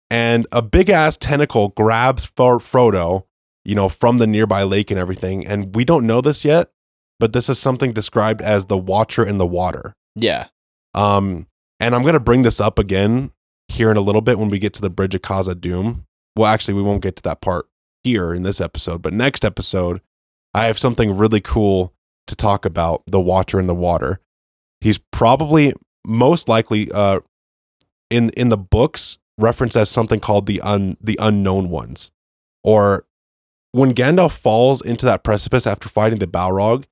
[0.10, 3.26] and a big ass tentacle grabs Fro- Frodo,
[3.66, 5.46] you know, from the nearby lake and everything.
[5.46, 6.72] And we don't know this yet,
[7.22, 9.94] but this is something described as the Watcher in the water.
[10.16, 10.48] Yeah.
[10.96, 11.46] Um,
[11.80, 13.32] and I'm gonna bring this up again
[13.68, 16.08] here in a little bit when we get to the Bridge of Khazad-dum.
[16.36, 17.68] Well, actually, we won't get to that part
[18.04, 20.02] here in this episode, but next episode,
[20.56, 21.94] I have something really cool
[22.26, 24.20] to talk about the Watcher in the Water.
[24.80, 27.20] He's probably most likely uh
[28.10, 32.12] in in the books referenced as something called the un the unknown ones.
[32.64, 33.06] Or
[33.74, 36.86] when Gandalf falls into that precipice after fighting the Balrog,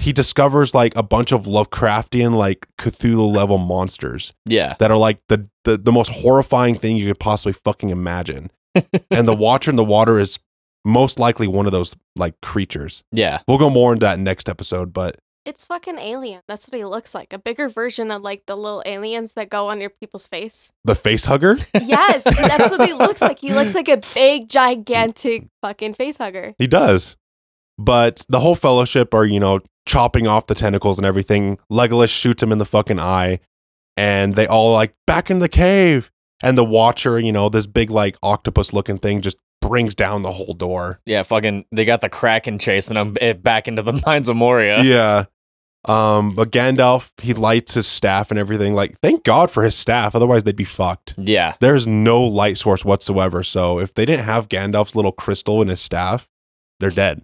[0.00, 4.74] he discovers like a bunch of Lovecraftian like Cthulhu level monsters Yeah.
[4.78, 8.50] that are like the, the the most horrifying thing you could possibly fucking imagine.
[9.10, 10.38] and the Watcher in the Water is
[10.84, 13.04] most likely one of those like creatures.
[13.12, 13.40] Yeah.
[13.46, 16.40] We'll go more into that next episode, but It's fucking alien.
[16.48, 17.32] That's what he looks like.
[17.32, 20.70] A bigger version of like the little aliens that go on your people's face.
[20.84, 21.56] the face hugger?
[21.82, 23.38] Yes, that's what he looks like.
[23.40, 26.54] He looks like a big, gigantic fucking face hugger.
[26.58, 27.16] He does.
[27.80, 31.58] But the whole fellowship are, you know, chopping off the tentacles and everything.
[31.72, 33.40] Legolas shoots him in the fucking eye.
[33.96, 36.10] And they all like back in the cave.
[36.42, 40.32] And the watcher, you know, this big like octopus looking thing just brings down the
[40.32, 41.00] whole door.
[41.06, 41.22] Yeah.
[41.22, 44.82] Fucking, they got the Kraken chasing them eh, back into the mines of Moria.
[44.82, 45.24] Yeah.
[45.86, 48.74] Um, but Gandalf, he lights his staff and everything.
[48.74, 51.14] Like, thank God for his staff, otherwise they'd be fucked.
[51.16, 51.54] Yeah.
[51.60, 53.42] There's no light source whatsoever.
[53.42, 56.28] So if they didn't have Gandalf's little crystal in his staff,
[56.78, 57.22] they're dead.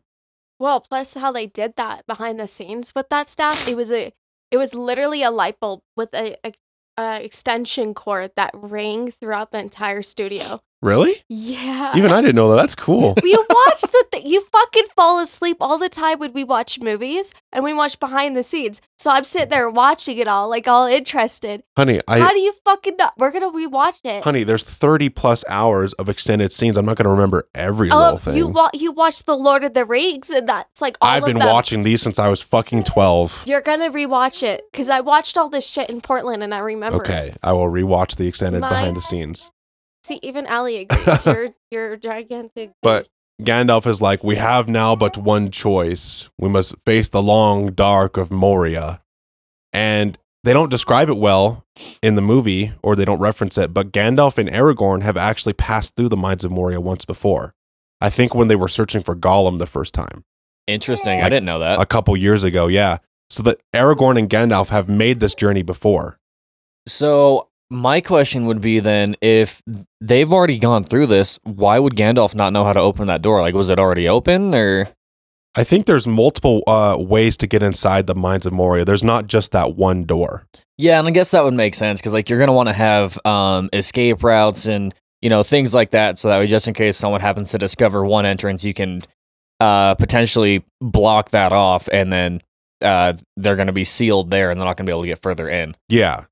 [0.58, 4.12] Well, plus how they did that behind the scenes with that stuff, it was a,
[4.50, 6.52] it was literally a light bulb with a, a,
[6.98, 10.60] a extension cord that rang throughout the entire studio.
[10.82, 11.22] Really?
[11.28, 11.96] Yeah.
[11.96, 12.56] Even I didn't know that.
[12.56, 13.14] That's cool.
[13.22, 17.34] we watch the th- you fucking fall asleep all the time when we watch movies
[17.52, 18.80] and we watch behind the scenes.
[18.98, 21.62] So I'm sitting there watching it all, like all interested.
[21.76, 23.10] honey, I How do you fucking know?
[23.18, 24.24] We're gonna rewatch it.
[24.24, 26.76] honey, there's 30 plus hours of extended scenes.
[26.76, 28.36] I'm not going to remember every oh, little Oh, thing.
[28.36, 31.38] you wa- you watch the Lord of the Rings, and that's like all I've been
[31.38, 31.48] them.
[31.48, 33.44] watching these since I was fucking 12.
[33.46, 36.96] You're gonna rewatch it because I watched all this shit in Portland, and I remember.
[37.02, 37.08] it.
[37.08, 39.52] Okay, I will rewatch the extended My- behind the scenes.
[40.06, 41.26] See, even Ali agrees.
[41.26, 42.70] you're you're gigantic.
[42.80, 43.08] But
[43.42, 46.28] Gandalf is like, we have now but one choice.
[46.38, 49.02] We must face the long dark of Moria.
[49.72, 51.64] And they don't describe it well
[52.02, 55.96] in the movie, or they don't reference it, but Gandalf and Aragorn have actually passed
[55.96, 57.52] through the mines of Moria once before.
[58.00, 60.24] I think when they were searching for Gollum the first time,
[60.68, 61.20] Interesting.
[61.20, 61.80] I didn't know that.
[61.80, 62.98] a couple years ago, yeah.
[63.28, 66.18] So that Aragorn and Gandalf have made this journey before.
[66.86, 69.62] So my question would be then if
[70.00, 73.40] they've already gone through this, why would Gandalf not know how to open that door?
[73.40, 74.88] Like was it already open or
[75.56, 78.84] I think there's multiple uh, ways to get inside the mines of Moria.
[78.84, 80.46] There's not just that one door.
[80.76, 82.74] Yeah, and I guess that would make sense cuz like you're going to want to
[82.74, 86.74] have um escape routes and you know things like that so that way just in
[86.74, 89.02] case someone happens to discover one entrance you can
[89.60, 92.42] uh potentially block that off and then
[92.82, 95.08] uh they're going to be sealed there and they're not going to be able to
[95.08, 95.74] get further in.
[95.88, 96.24] Yeah.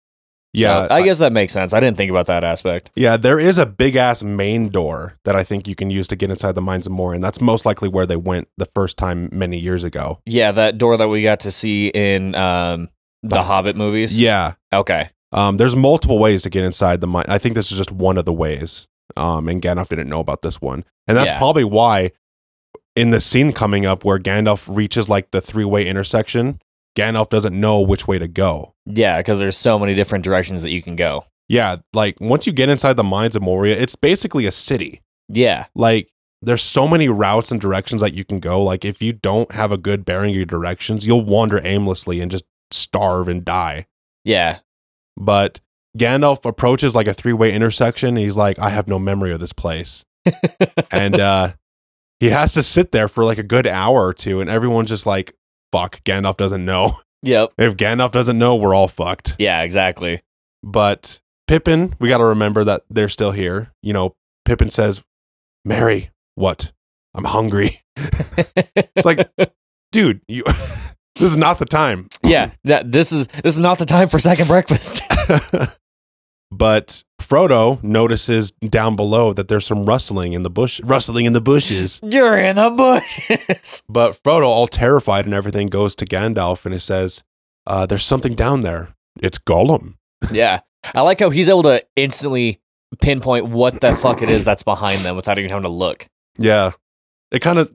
[0.57, 0.87] So, Yeah.
[0.91, 1.73] I guess that makes sense.
[1.75, 2.91] I didn't think about that aspect.
[2.95, 6.17] Yeah, there is a big ass main door that I think you can use to
[6.17, 8.97] get inside the mines of Moria, and that's most likely where they went the first
[8.97, 10.21] time many years ago.
[10.27, 12.89] Yeah, that door that we got to see in um
[13.23, 14.21] the Hobbit movies.
[14.21, 15.09] Yeah, Okay.
[15.33, 17.25] um, there's multiple ways to get inside the mine.
[17.29, 18.87] I think this is just one of the ways.
[19.17, 21.39] Um, and Gandalf didn't know about this one, and that's Yeah.
[21.39, 22.11] probably why
[22.97, 26.61] in the scene coming up where Gandalf reaches like the three way intersection,
[26.97, 28.75] Gandalf doesn't know which way to go.
[28.87, 31.25] Yeah, because there's so many different directions that you can go.
[31.49, 35.03] Yeah, like once you get inside the mines of Moria, it's basically a city.
[35.29, 35.67] Yeah.
[35.75, 36.11] like
[36.43, 39.73] there's so many routes and directions that you can go like if you don't have
[39.73, 43.87] a good bearing of your directions you'll wander aimlessly and just starve and die
[44.25, 44.59] Yeah.
[45.17, 45.61] but
[45.97, 50.05] gandalf approaches like a three-way intersection he's like i have no memory of this place
[50.93, 51.53] and uh
[52.21, 55.07] he has to sit there for like a good hour or two and everyone's just
[55.07, 55.35] like
[55.75, 57.53] fuck gandalf doesn't know Yep.
[57.59, 60.23] if gandalf doesn't know we're all fucked Yeah, exactly.
[60.63, 65.03] but pippin we got to remember that they're still here you know pippin says
[65.65, 66.71] merry what
[67.15, 69.29] i'm hungry it's like-
[69.93, 72.09] dude, you this is not the time.
[72.25, 75.01] yeah, that this is this is not the time for second breakfast.
[76.57, 81.41] But Frodo notices down below that there's some rustling in the bush, rustling in the
[81.41, 82.01] bushes.
[82.03, 83.83] You're in the bushes.
[83.89, 87.25] But Frodo, all terrified and everything, goes to Gandalf and he says,
[87.67, 88.95] uh, "There's something down there.
[89.21, 89.95] It's Gollum."
[90.33, 90.61] yeah.
[90.95, 92.61] I like how he's able to instantly
[93.01, 96.07] pinpoint what the fuck it is that's behind them without even having to look.
[96.39, 96.73] Yeah.
[97.31, 97.75] It kind of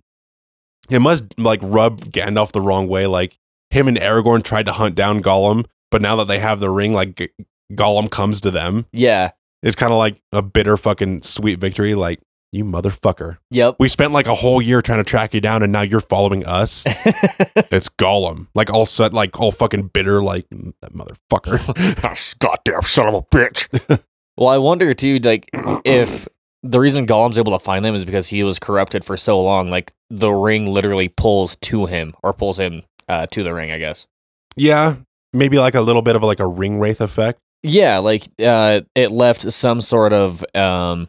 [0.89, 3.07] it must like rub Gandalf the wrong way.
[3.07, 3.37] Like
[3.71, 6.93] him and Aragorn tried to hunt down Gollum, but now that they have the ring,
[6.93, 7.29] like G-
[7.73, 8.85] Gollum comes to them.
[8.91, 9.31] Yeah.
[9.61, 11.93] It's kind of like a bitter fucking sweet victory.
[11.95, 12.19] Like
[12.51, 13.75] you motherfucker, Yep.
[13.79, 16.45] we spent like a whole year trying to track you down, and now you're following
[16.47, 16.83] us.
[16.87, 22.39] it's Gollum, like all set, like all fucking bitter, like "Mm, that motherfucker.
[22.39, 24.01] Goddamn son of a bitch.
[24.37, 25.49] well, I wonder too, like
[25.85, 26.27] if
[26.63, 29.69] the reason Gollum's able to find them is because he was corrupted for so long.
[29.69, 33.71] Like the ring literally pulls to him or pulls him uh, to the ring.
[33.71, 34.07] I guess.
[34.55, 34.95] yeah,
[35.33, 37.39] maybe like a little bit of like a ring wraith effect.
[37.63, 41.07] Yeah, like uh, it left some sort of um,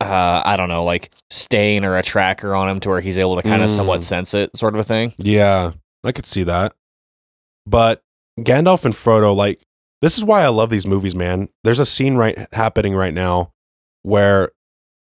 [0.00, 3.36] uh, I don't know, like stain or a tracker on him to where he's able
[3.36, 3.76] to kind of Mm.
[3.76, 5.12] somewhat sense it, sort of a thing.
[5.18, 6.74] Yeah, I could see that.
[7.66, 8.02] But
[8.40, 9.60] Gandalf and Frodo, like,
[10.02, 11.48] this is why I love these movies, man.
[11.62, 13.52] There's a scene right happening right now
[14.02, 14.50] where,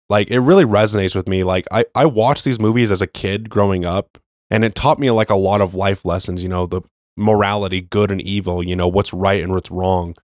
[0.09, 1.43] like, it really resonates with me.
[1.43, 4.19] Like, I I watched these movies as a kid growing up,
[4.51, 6.43] and it taught me like a lot of life lessons.
[6.43, 6.83] You know, the
[7.17, 8.63] morality, good and evil.
[8.63, 10.15] You know, what's right and what's wrong.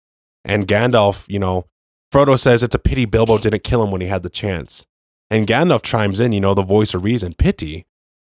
[0.49, 1.67] And Gandalf, you know,
[2.13, 4.87] Frodo says it's a pity Bilbo didn't kill him when he had the chance.
[5.31, 7.35] And Gandalf chimes in, you know, the voice of reason.
[7.35, 7.85] Pity.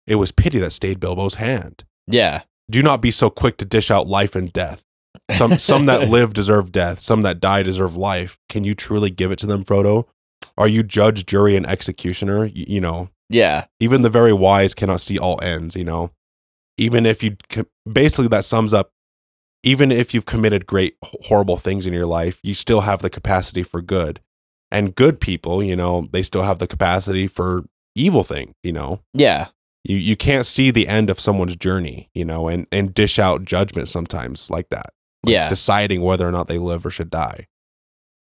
[0.05, 3.89] It was pity that stayed Bilbo's hand Yeah, do not be so quick to dish
[3.89, 4.83] out life and death.
[5.31, 7.01] Some some that live deserve death.
[7.01, 8.37] Some that die deserve life.
[8.49, 10.05] Can you truly give it to them, Frodo?
[10.57, 12.41] Are you judge, jury, and executioner?
[12.45, 15.75] Y- You, know, yeah, even the very wise cannot see all ends.
[15.75, 16.11] You know,
[16.77, 17.37] even if you
[17.89, 18.91] basically that sums up.
[19.63, 23.63] Even if you've committed great horrible things in your life, you still have the capacity
[23.63, 24.21] for good.
[24.71, 28.53] And good people, you know, they still have the capacity for evil things.
[28.63, 29.47] You know, yeah,
[29.83, 33.45] you you can't see the end of someone's journey, you know, and and dish out
[33.45, 34.91] judgment sometimes like that.
[35.25, 35.49] Like yeah.
[35.49, 37.47] deciding whether or not they live or should die.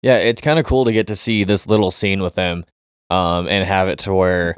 [0.03, 2.65] Yeah, it's kind of cool to get to see this little scene with them
[3.09, 4.55] um, and have it to where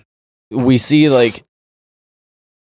[0.50, 1.44] we see like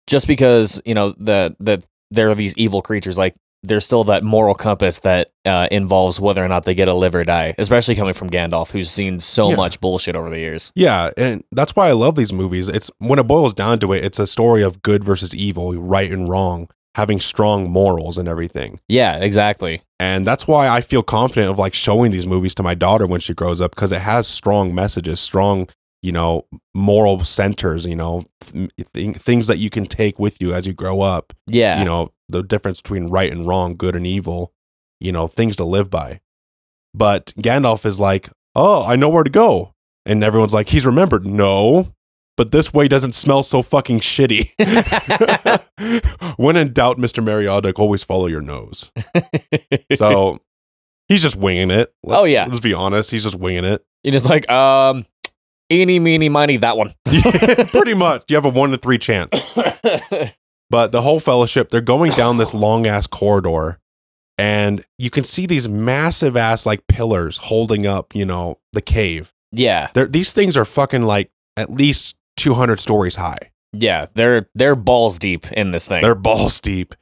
[0.08, 4.24] just because you know that that there are these evil creatures like there's still that
[4.24, 7.96] moral compass that uh, involves whether or not they get a live or die especially
[7.96, 9.56] coming from gandalf who's seen so Yeah.
[9.56, 12.70] much bullshit over the years Yeah, and that's why I love these movies.
[12.70, 16.12] It's when it boils down to it, it's a story of good versus evil, right
[16.12, 18.80] and wrong, having strong morals and everything.
[18.88, 22.74] yeah exactly And that's why I feel confident of like showing these movies to my
[22.74, 25.68] daughter when she grows up because it has strong messages, strong,
[26.02, 30.52] you know, moral centers, you know, th- th- things that you can take with you
[30.54, 31.34] as you grow up.
[31.48, 34.54] yeah you know the difference between right and wrong good and evil
[35.00, 36.22] you know things to live by.
[36.94, 39.74] But gandalf is like oh i know where to go.
[40.06, 41.26] And everyone's like he's remembered.
[41.26, 41.94] No
[42.38, 44.50] but this way doesn't smell so fucking shitty.
[46.38, 48.92] When in doubt mr Meriadoc, always follow your nose.
[49.96, 50.40] So
[51.08, 51.94] he's just winging it.
[52.04, 52.46] Let- Oh, yeah.
[52.46, 53.84] let's be honest he's just winging it.
[54.04, 55.06] You're just like um
[55.72, 56.94] eeny meeny miny that one.
[57.06, 58.24] Pretty much.
[58.30, 59.54] You have a one to three chance
[60.72, 63.80] But the whole fellowship, they're going down this long ass corridor,
[64.38, 69.34] and you can see these massive ass like pillars holding up, you know, the cave.
[69.52, 73.52] yeah They're, these things are fucking like at least 200 stories high.
[73.74, 76.96] yeah they're they're balls deep in this thing They're balls deep.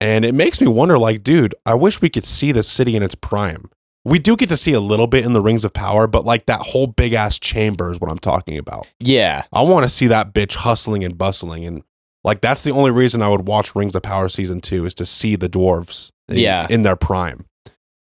[0.00, 3.04] And it makes me wonder like, dude, I wish we could see the city in
[3.04, 3.70] its prime.
[4.04, 6.46] We do get to see a little bit in the Rings of Power, but like
[6.46, 8.90] that whole big ass chamber is what I'm talking about.
[8.98, 11.64] yeah I want to see that bitch hustling and bustling.
[11.64, 11.84] And
[12.24, 15.06] like, that's the only reason I would watch Rings of Power season two is to
[15.06, 16.66] see the dwarves in, Yeah.
[16.70, 17.46] in their prime.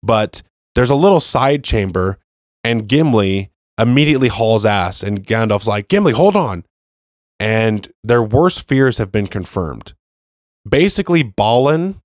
[0.04, 0.44] But
[0.76, 2.20] there's a little side chamber,
[2.64, 5.02] and Gimli immediately hauls ass.
[5.04, 6.64] And Gandalf's like, Gimli, hold on.
[7.40, 9.94] And their worst fears have been confirmed.
[10.68, 12.02] Basically, Balin,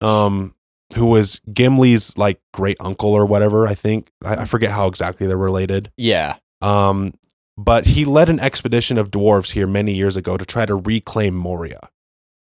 [0.00, 0.54] um,
[0.94, 4.10] who was Gimli's like great uncle or whatever, I think.
[4.24, 5.90] I, I forget how exactly they're related.
[5.96, 7.12] yeah Um,
[7.58, 11.34] but he led an expedition of dwarves here many years ago to try to reclaim
[11.34, 11.90] Moria.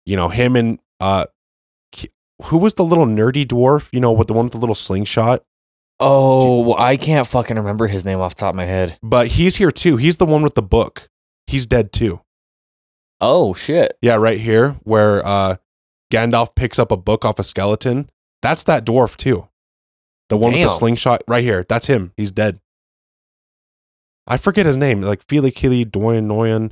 [0.05, 1.25] You know, him and uh,
[2.43, 3.89] who was the little nerdy dwarf?
[3.93, 5.43] You know, with the one with the little slingshot.
[6.01, 8.97] Oh, I can't fucking remember his name off the top of my head.
[9.01, 9.95] But he's here too.
[9.95, 11.09] He's the one with the book.
[11.47, 12.19] He's dead too.
[13.21, 13.97] Oh shit.
[14.01, 15.55] Yeah, right here where uh,
[16.11, 18.09] Gandalf picks up a book off a skeleton.
[18.41, 19.47] That's that dwarf too.
[20.27, 21.65] The one with the slingshot right here.
[21.69, 22.11] That's him.
[22.17, 22.59] He's dead.
[24.27, 25.01] I forget his name.
[25.01, 26.71] Like Felikili Doyen Noyan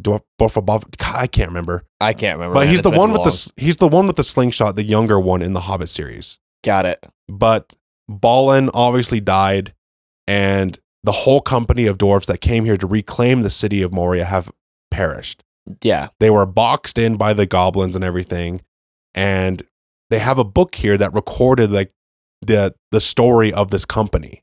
[0.00, 0.96] Dwarf Borfabov.
[0.96, 1.84] God, I can't remember.
[2.00, 2.54] I can't remember.
[2.54, 2.68] But man.
[2.70, 3.26] he's the one with the long.
[3.28, 6.38] s- he's the one with the slingshot, the younger one in the Hobbit series.
[6.64, 7.04] Got it.
[7.28, 7.74] But
[8.08, 9.74] Balin obviously died,
[10.26, 14.24] and the whole company of dwarves that came here to reclaim the city of Moria
[14.24, 14.50] have
[14.90, 15.42] perished.
[15.82, 16.08] Yeah.
[16.18, 18.62] They were boxed in by the goblins and everything,
[19.14, 19.62] and
[20.10, 21.92] they have a book here that recorded like
[22.42, 24.42] the the story of this company.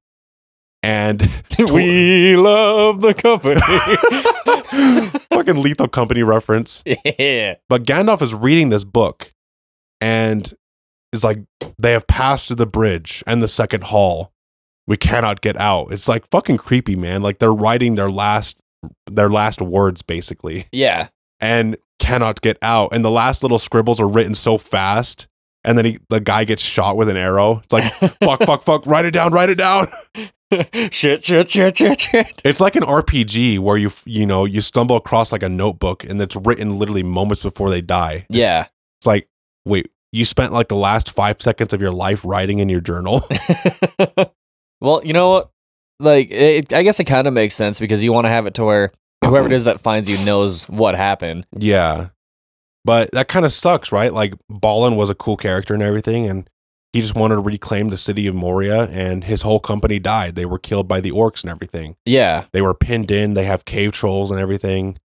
[0.87, 1.21] And
[1.73, 3.59] we love the company.
[5.29, 6.81] fucking lethal company reference.
[7.19, 7.55] yeah.
[7.67, 9.33] But Gandalf is reading this book
[9.99, 10.53] and
[11.11, 11.39] is like,
[11.77, 14.31] they have passed through the bridge and the second hall.
[14.87, 15.91] We cannot get out.
[15.91, 17.21] It's like fucking creepy, man.
[17.21, 18.61] Like they're writing their last
[19.11, 21.09] their last words basically Yeah.
[21.41, 22.93] and cannot get out.
[22.93, 25.27] And the last little scribbles are written so fast.
[25.65, 27.61] And then he, the guy gets shot with an arrow.
[27.65, 29.89] It's like, fuck, fuck, fuck, write it down, write it down.
[30.91, 32.41] shit, shit, shit, shit, shit.
[32.45, 36.21] It's like an RPG where you, you know, you stumble across like a notebook and
[36.21, 38.25] it's written literally moments before they die.
[38.29, 38.67] Yeah.
[38.99, 39.27] It's like,
[39.65, 43.21] wait, you spent like the last five seconds of your life writing in your journal.
[44.81, 45.51] well, you know what?
[45.99, 48.53] Like, it, I guess it kind of makes sense because you want to have it
[48.55, 48.91] to where
[49.25, 51.45] whoever it is that finds you knows what happened.
[51.51, 52.09] yeah.
[52.85, 54.13] But that kind of sucks, right?
[54.13, 56.25] Like, Balin was a cool character and everything.
[56.25, 56.49] And
[56.97, 60.33] he just wanted to reclaim the city of Moria and his whole company died.
[60.33, 61.95] They were killed by the orcs and everything.
[62.07, 62.45] Yeah.
[62.53, 63.35] They were pinned in.
[63.35, 64.97] They have cave trolls and everything.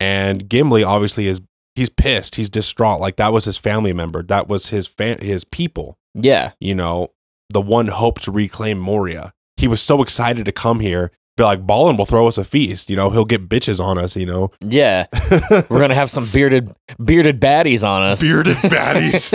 [0.00, 1.40] And Gimli obviously is
[1.76, 2.34] he's pissed.
[2.34, 3.00] He's distraught.
[3.00, 4.24] Like that was his family member.
[4.24, 5.96] That was his fan, his people.
[6.12, 6.50] Yeah.
[6.58, 7.12] You know,
[7.50, 9.32] the one hope to reclaim Moria.
[9.56, 11.12] He was so excited to come here.
[11.36, 12.90] Be like, Balin will throw us a feast.
[12.90, 14.16] You know, he'll get bitches on us.
[14.16, 15.06] You know, Yeah.
[15.70, 18.22] We're gonna have some bearded bearded baddies on us.
[18.22, 19.30] bearded baddies.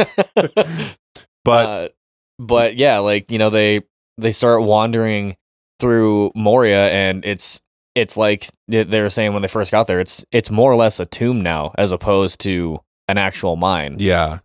[1.47, 1.87] But uh,
[2.37, 3.81] but yeah, like you know they
[4.17, 5.37] they start wandering
[5.79, 7.61] through Moria, and it's
[7.95, 10.99] it's like they were saying when they first got there, it's it's more or less
[10.99, 13.95] a tomb now as opposed to an actual mine.
[13.99, 14.39] yeah.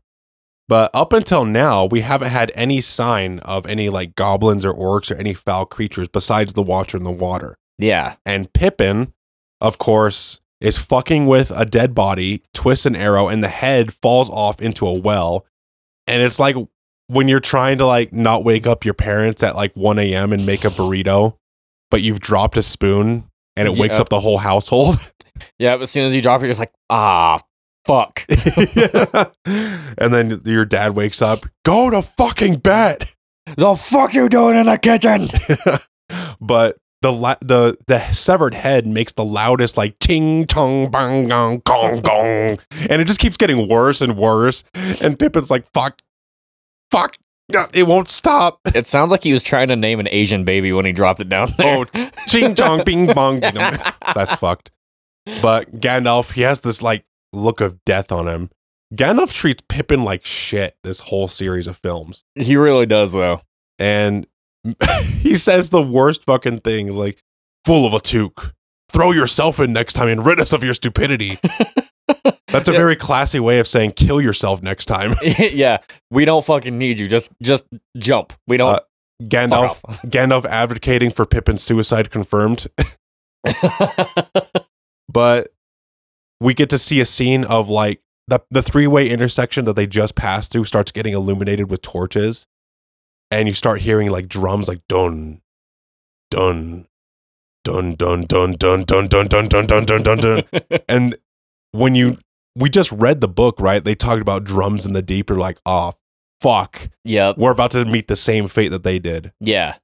[0.69, 5.11] But up until now, we haven't had any sign of any like goblins or orcs
[5.11, 7.59] or any foul creatures besides the Watcher in the water.
[7.79, 9.13] Yeah, And Pippin,
[9.61, 14.31] of course, is fucking with a dead body, twists an arrow, and the head falls
[14.31, 15.45] off into a well.
[16.07, 16.57] And it's like
[17.13, 20.33] when you're trying to like not wake up your parents at like 1 a.m.
[20.33, 21.37] and make a burrito,
[21.91, 24.03] but you've dropped a spoon and it wakes Yeah.
[24.03, 24.97] up the whole household.
[25.59, 25.77] yeah.
[25.77, 27.39] But as soon as you drop it, you're just like, ah,
[27.87, 28.25] fuck.
[29.45, 33.09] and then your dad wakes up, go to fucking bed.
[33.57, 35.29] the fuck you doing in the kitchen?
[36.41, 41.61] but the la- the the severed head makes the loudest like ting tong bang gong
[41.65, 42.59] gong gong,
[42.89, 44.63] and it just keeps getting worse and worse.
[45.03, 46.01] And Pippin's like, "Fuck,
[46.93, 47.17] fuck,
[47.75, 50.85] it won't stop." it sounds like he was trying to name an Asian baby when
[50.85, 51.87] he dropped it down oh, there.
[51.95, 53.43] Oh, ching chong bing bong.
[53.43, 53.77] You know,
[54.15, 54.71] that's fucked.
[55.41, 58.51] But Gandalf, he has this like look of death on him.
[58.95, 62.25] Gandalf treats Pippin like shit this whole series of films.
[62.35, 63.41] he really does though.
[63.79, 64.27] and
[65.21, 67.19] he says the worst fucking thing like
[67.65, 68.55] full of a Took
[68.93, 71.39] throw yourself in next time and rid us of your stupidity
[72.49, 75.79] that's a very classy way of saying kill yourself next time yeah,
[76.11, 77.09] we don't fucking need you.
[77.09, 77.65] Just just
[77.97, 78.33] jump.
[78.47, 78.75] We don't.
[78.75, 78.81] Uh,
[79.23, 82.67] gandalf gandalf advocating for pippin's suicide confirmed
[85.09, 85.49] but
[86.41, 90.15] we get to see a scene of like the, the three-way intersection that they just
[90.15, 92.47] passed through starts getting illuminated with torches
[93.31, 95.41] and you start hearing like drums like dun
[96.31, 96.87] dun
[97.65, 100.43] dun dun dun dun dun dun dun dun dun dun dun dun
[100.89, 101.17] and
[101.73, 102.19] when you
[102.57, 103.83] we just read the book right?
[103.83, 105.29] They talked about drums in the deep.
[105.31, 105.93] You're like oh
[106.41, 106.89] fuck.
[107.05, 107.39] Yep.
[107.39, 109.33] we're about to meet the same fate that they did.
[109.41, 109.77] Yeah.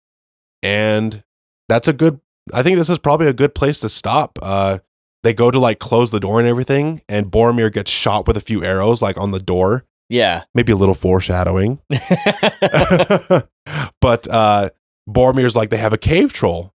[0.62, 1.22] and
[1.68, 2.18] that's a good
[2.55, 4.39] i think this is probably a good place to stop.
[4.43, 4.78] Uh
[5.22, 8.41] they go to like close the door and everything and boromir gets shot with a
[8.41, 9.84] few arrows like on the door.
[10.09, 10.45] Yeah.
[10.55, 11.80] maybe a little foreshadowing.
[14.01, 14.70] But uh
[15.09, 16.72] boromir's like they have a cave troll.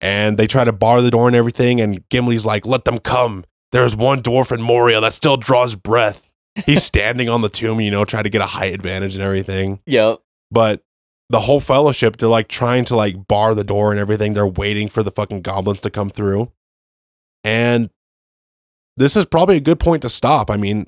[0.00, 3.44] And they try to bar the door and everything and gimli's like let them come
[3.72, 6.26] there's one dwarf in moria that still draws breath.
[6.66, 9.80] He's standing on the tomb you know trying to get a height advantage and everything.
[9.86, 10.20] Yep.
[10.50, 10.82] but
[11.30, 14.32] the whole fellowship they're like trying to like bar the door and everything.
[14.32, 16.50] They're waiting for the fucking goblins to come through.
[17.44, 17.90] And
[18.96, 20.50] this is probably a good point to stop.
[20.50, 20.86] I mean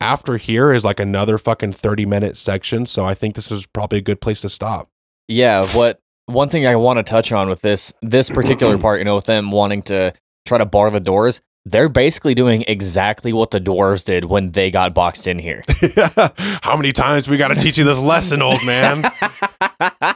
[0.00, 3.98] after here is like another fucking 30 minute section so i think this is probably
[3.98, 4.88] a good place to stop.
[5.28, 5.64] Yeah.
[5.66, 9.14] What one thing I want to touch on with this this particular part, you know,
[9.14, 10.12] with them wanting to
[10.46, 14.70] try to bar the doors, they're basically doing exactly what the dwarves did when they
[14.70, 15.62] got boxed in here.
[16.62, 19.04] how many times we got to teach you this lesson old man?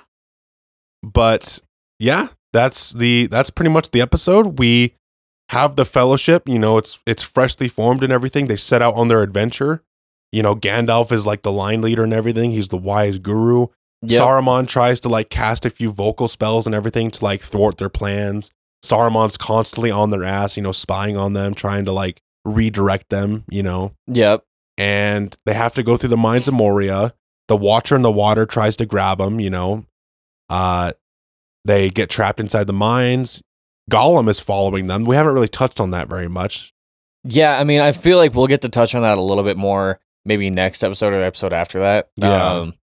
[1.02, 1.60] But
[1.98, 4.58] yeah that's the that's pretty much the episode.
[4.58, 4.94] We
[5.50, 8.46] have the fellowship you know it's it's freshly formed and everything.
[8.46, 9.82] They set out on their adventure.
[10.32, 12.50] You know gandalf is like the line leader and everything.
[12.50, 13.68] He's the wise guru.
[14.02, 14.20] Yep.
[14.20, 17.88] saruman tries to like cast a few vocal spells and everything to like thwart their
[17.88, 18.50] plans
[18.84, 23.44] saruman's constantly on their ass you know spying on them trying to like redirect them
[23.50, 24.44] you know Yep.
[24.78, 27.12] and they have to go through the mines of Moria.
[27.48, 29.86] The Watcher in the water tries to grab them, you know.
[30.50, 30.92] Uh,
[31.64, 33.42] they get trapped inside the mines.
[33.90, 35.04] Gollum is following them.
[35.04, 36.72] We haven't really touched on that very much.
[37.24, 39.56] Yeah, I mean, I feel like we'll get to touch on that a little bit
[39.56, 42.10] more maybe next episode or episode after that.
[42.16, 42.50] Yeah.
[42.52, 42.74] Um,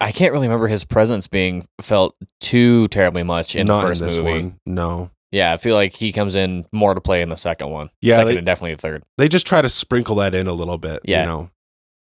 [0.00, 4.00] I can't really remember his presence being felt too terribly much in Not the first
[4.00, 4.30] in this movie.
[4.30, 4.58] one.
[4.64, 5.10] No.
[5.32, 7.90] Yeah, I feel like he comes in more to play in the second one.
[8.00, 9.02] Yeah, second they- and definitely the third.
[9.18, 11.00] They just try to sprinkle that in a little bit.
[11.04, 11.20] Yeah.
[11.20, 11.50] You know.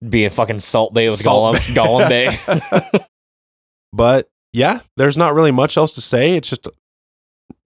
[0.08, 2.36] Being fucking Salt Bae with Salt Gollum, Bae.
[2.36, 3.04] Gollum Bae.
[3.92, 6.34] But yeah, there's not really much else to say.
[6.34, 6.66] It's just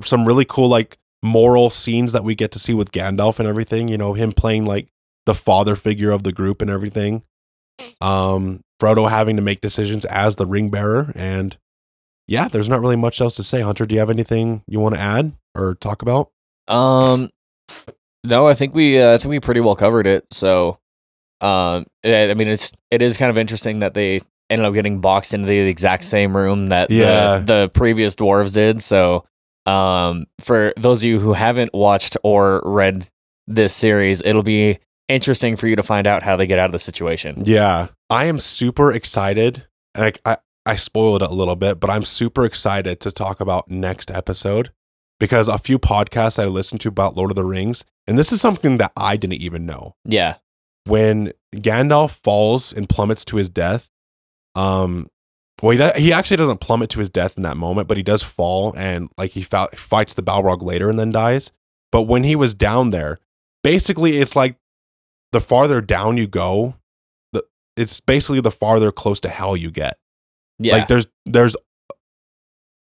[0.02, 3.88] some really cool like moral scenes that we get to see with Gandalf and everything.
[3.88, 4.88] You know, him playing like
[5.24, 7.22] the father figure of the group and everything.
[8.00, 11.56] Um, Frodo having to make decisions as the ring bearer, and
[12.28, 13.60] yeah, there's not really much else to say.
[13.60, 16.30] Hunter, do you have anything you want to add or talk about?
[16.68, 17.30] Um,
[18.24, 20.26] no, I think we, uh, I think we pretty well covered it.
[20.32, 20.78] So,
[21.40, 24.20] um, I I mean, it's it is kind of interesting that they
[24.50, 27.38] ended up getting boxed into the exact same room that Yeah.
[27.38, 28.82] the, the previous dwarves did.
[28.82, 29.24] So,
[29.66, 33.08] um, for those of you who haven't watched or read
[33.48, 36.72] this series, it'll be interesting for you to find out how they get out of
[36.72, 37.42] the situation.
[37.44, 39.66] Yeah, I am super excited.
[39.94, 40.36] And I, I,
[40.66, 44.72] I spoiled it a little bit, but I'm super excited to talk about next episode
[45.20, 48.40] because a few podcasts I listened to about Lord of the Rings, and this is
[48.40, 49.94] something that I didn't even know.
[50.04, 50.36] Yeah,
[50.84, 53.90] When Gandalf falls and plummets to his death,
[54.54, 55.08] um,
[55.62, 58.22] well, he, he actually doesn't plummet to his death in that moment, but he does
[58.22, 61.50] fall and like he fou- fights the Balrog later and then dies.
[61.90, 63.18] But when he was down there,
[63.62, 64.56] basically it's like
[65.32, 66.76] the farther down you go,
[67.32, 67.44] the
[67.76, 69.98] it's basically the farther close to hell you get.
[70.58, 71.56] Yeah, Like there's there's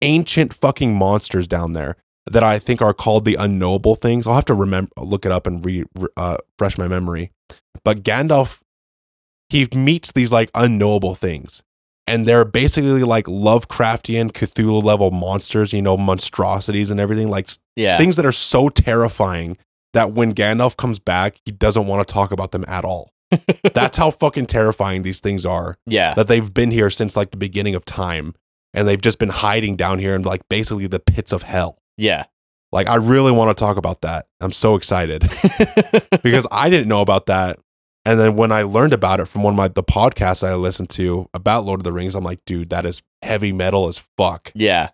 [0.01, 4.27] ancient fucking monsters down there that I think are called the unknowable things.
[4.27, 5.83] I'll have to remember look it up and re,
[6.15, 7.31] uh, refresh my memory.
[7.83, 8.61] But Gandalf
[9.49, 11.63] he meets these like unknowable things.
[12.07, 17.97] And they're basically like Lovecraftian Cthulhu level monsters, you know, monstrosities and everything, like yeah,
[17.97, 19.57] things that are so terrifying
[19.93, 23.11] that when Gandalf comes back, he doesn't want to talk about them at all.
[23.73, 27.37] That's how fucking terrifying these things are yeah, that they've been here since like the
[27.37, 28.33] beginning of time
[28.73, 31.79] and they've just been hiding down here in like basically the pits of hell.
[31.97, 32.25] yeah.
[32.71, 34.27] Like I really want to talk about that.
[34.39, 35.21] I'm so excited
[36.23, 37.57] because I didn't know about that.
[38.05, 40.89] And then when I learned about it from one of my the podcasts I listened
[40.91, 44.51] to about Lord of the Rings, I'm like, dude, that is heavy metal as fuck.
[44.55, 44.89] yeah,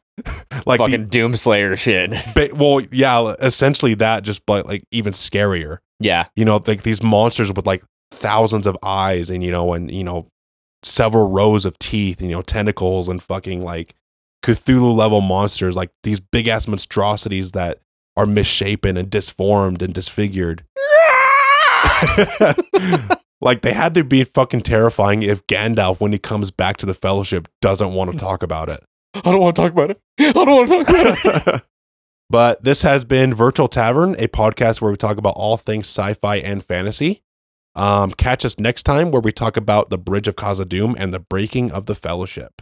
[0.65, 2.11] Like the, fucking Doomslayer shit.
[2.33, 5.79] ba- well, yeah, essentially that just but like even scarier.
[5.99, 9.91] Yeah, You know, like these monsters with like thousands of eyes and you know and
[9.91, 10.27] you know
[10.85, 13.95] several rows of teeth, and, you know, tentacles and fucking like
[14.43, 17.79] Cthulhu level monsters, like these big ass monstrosities that
[18.15, 20.63] are misshapen and disformed and disfigured.
[23.41, 26.93] like they had to be fucking terrifying if Gandalf, when he comes back to the
[26.93, 28.83] Fellowship, doesn't want to talk about it.
[29.13, 29.99] I don't want to talk about it.
[30.19, 30.89] I don't want to talk
[31.23, 31.61] about it.
[32.29, 36.37] but this has been Virtual Tavern, a podcast where we talk about all things sci-fi
[36.37, 37.23] and fantasy.
[37.75, 41.19] Um, catch us next time where we talk about the Bridge of Khazad-dûm and the
[41.19, 42.61] breaking of the Fellowship.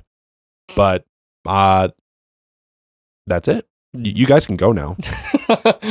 [0.76, 1.06] But
[1.46, 1.90] uh,
[3.28, 3.68] that's it.
[3.94, 4.98] You guys can go now.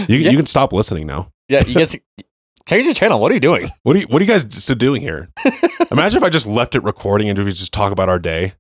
[0.08, 1.30] You, yeah, you can stop listening now.
[1.48, 1.94] yeah, you guys
[2.66, 3.20] change the channel.
[3.20, 3.68] What are you doing?
[3.82, 5.28] What are you, what are you guys still doing here?
[5.90, 8.54] Imagine if I just left it recording and we just talk about our day.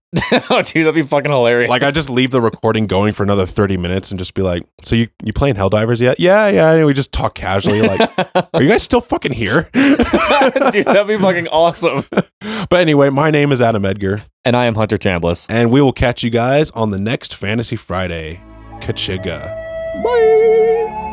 [0.50, 1.70] oh, dude, that'd be fucking hilarious.
[1.70, 4.64] Like I just leave the recording going for another 30 minutes and just be like,
[4.82, 6.18] so you, you playing Helldivers yet?
[6.18, 6.72] Yeah, yeah.
[6.72, 8.00] And we just talk casually like,
[8.54, 9.70] are you guys still fucking here?
[9.72, 12.04] dude, that'd be fucking awesome.
[12.10, 15.46] but anyway, my name is Adam Edgar, And I am Hunter Chambliss.
[15.48, 18.42] and we will catch you guys on the next Fantasy Friday.
[18.80, 19.54] Kachiga.
[20.02, 21.11] Bye.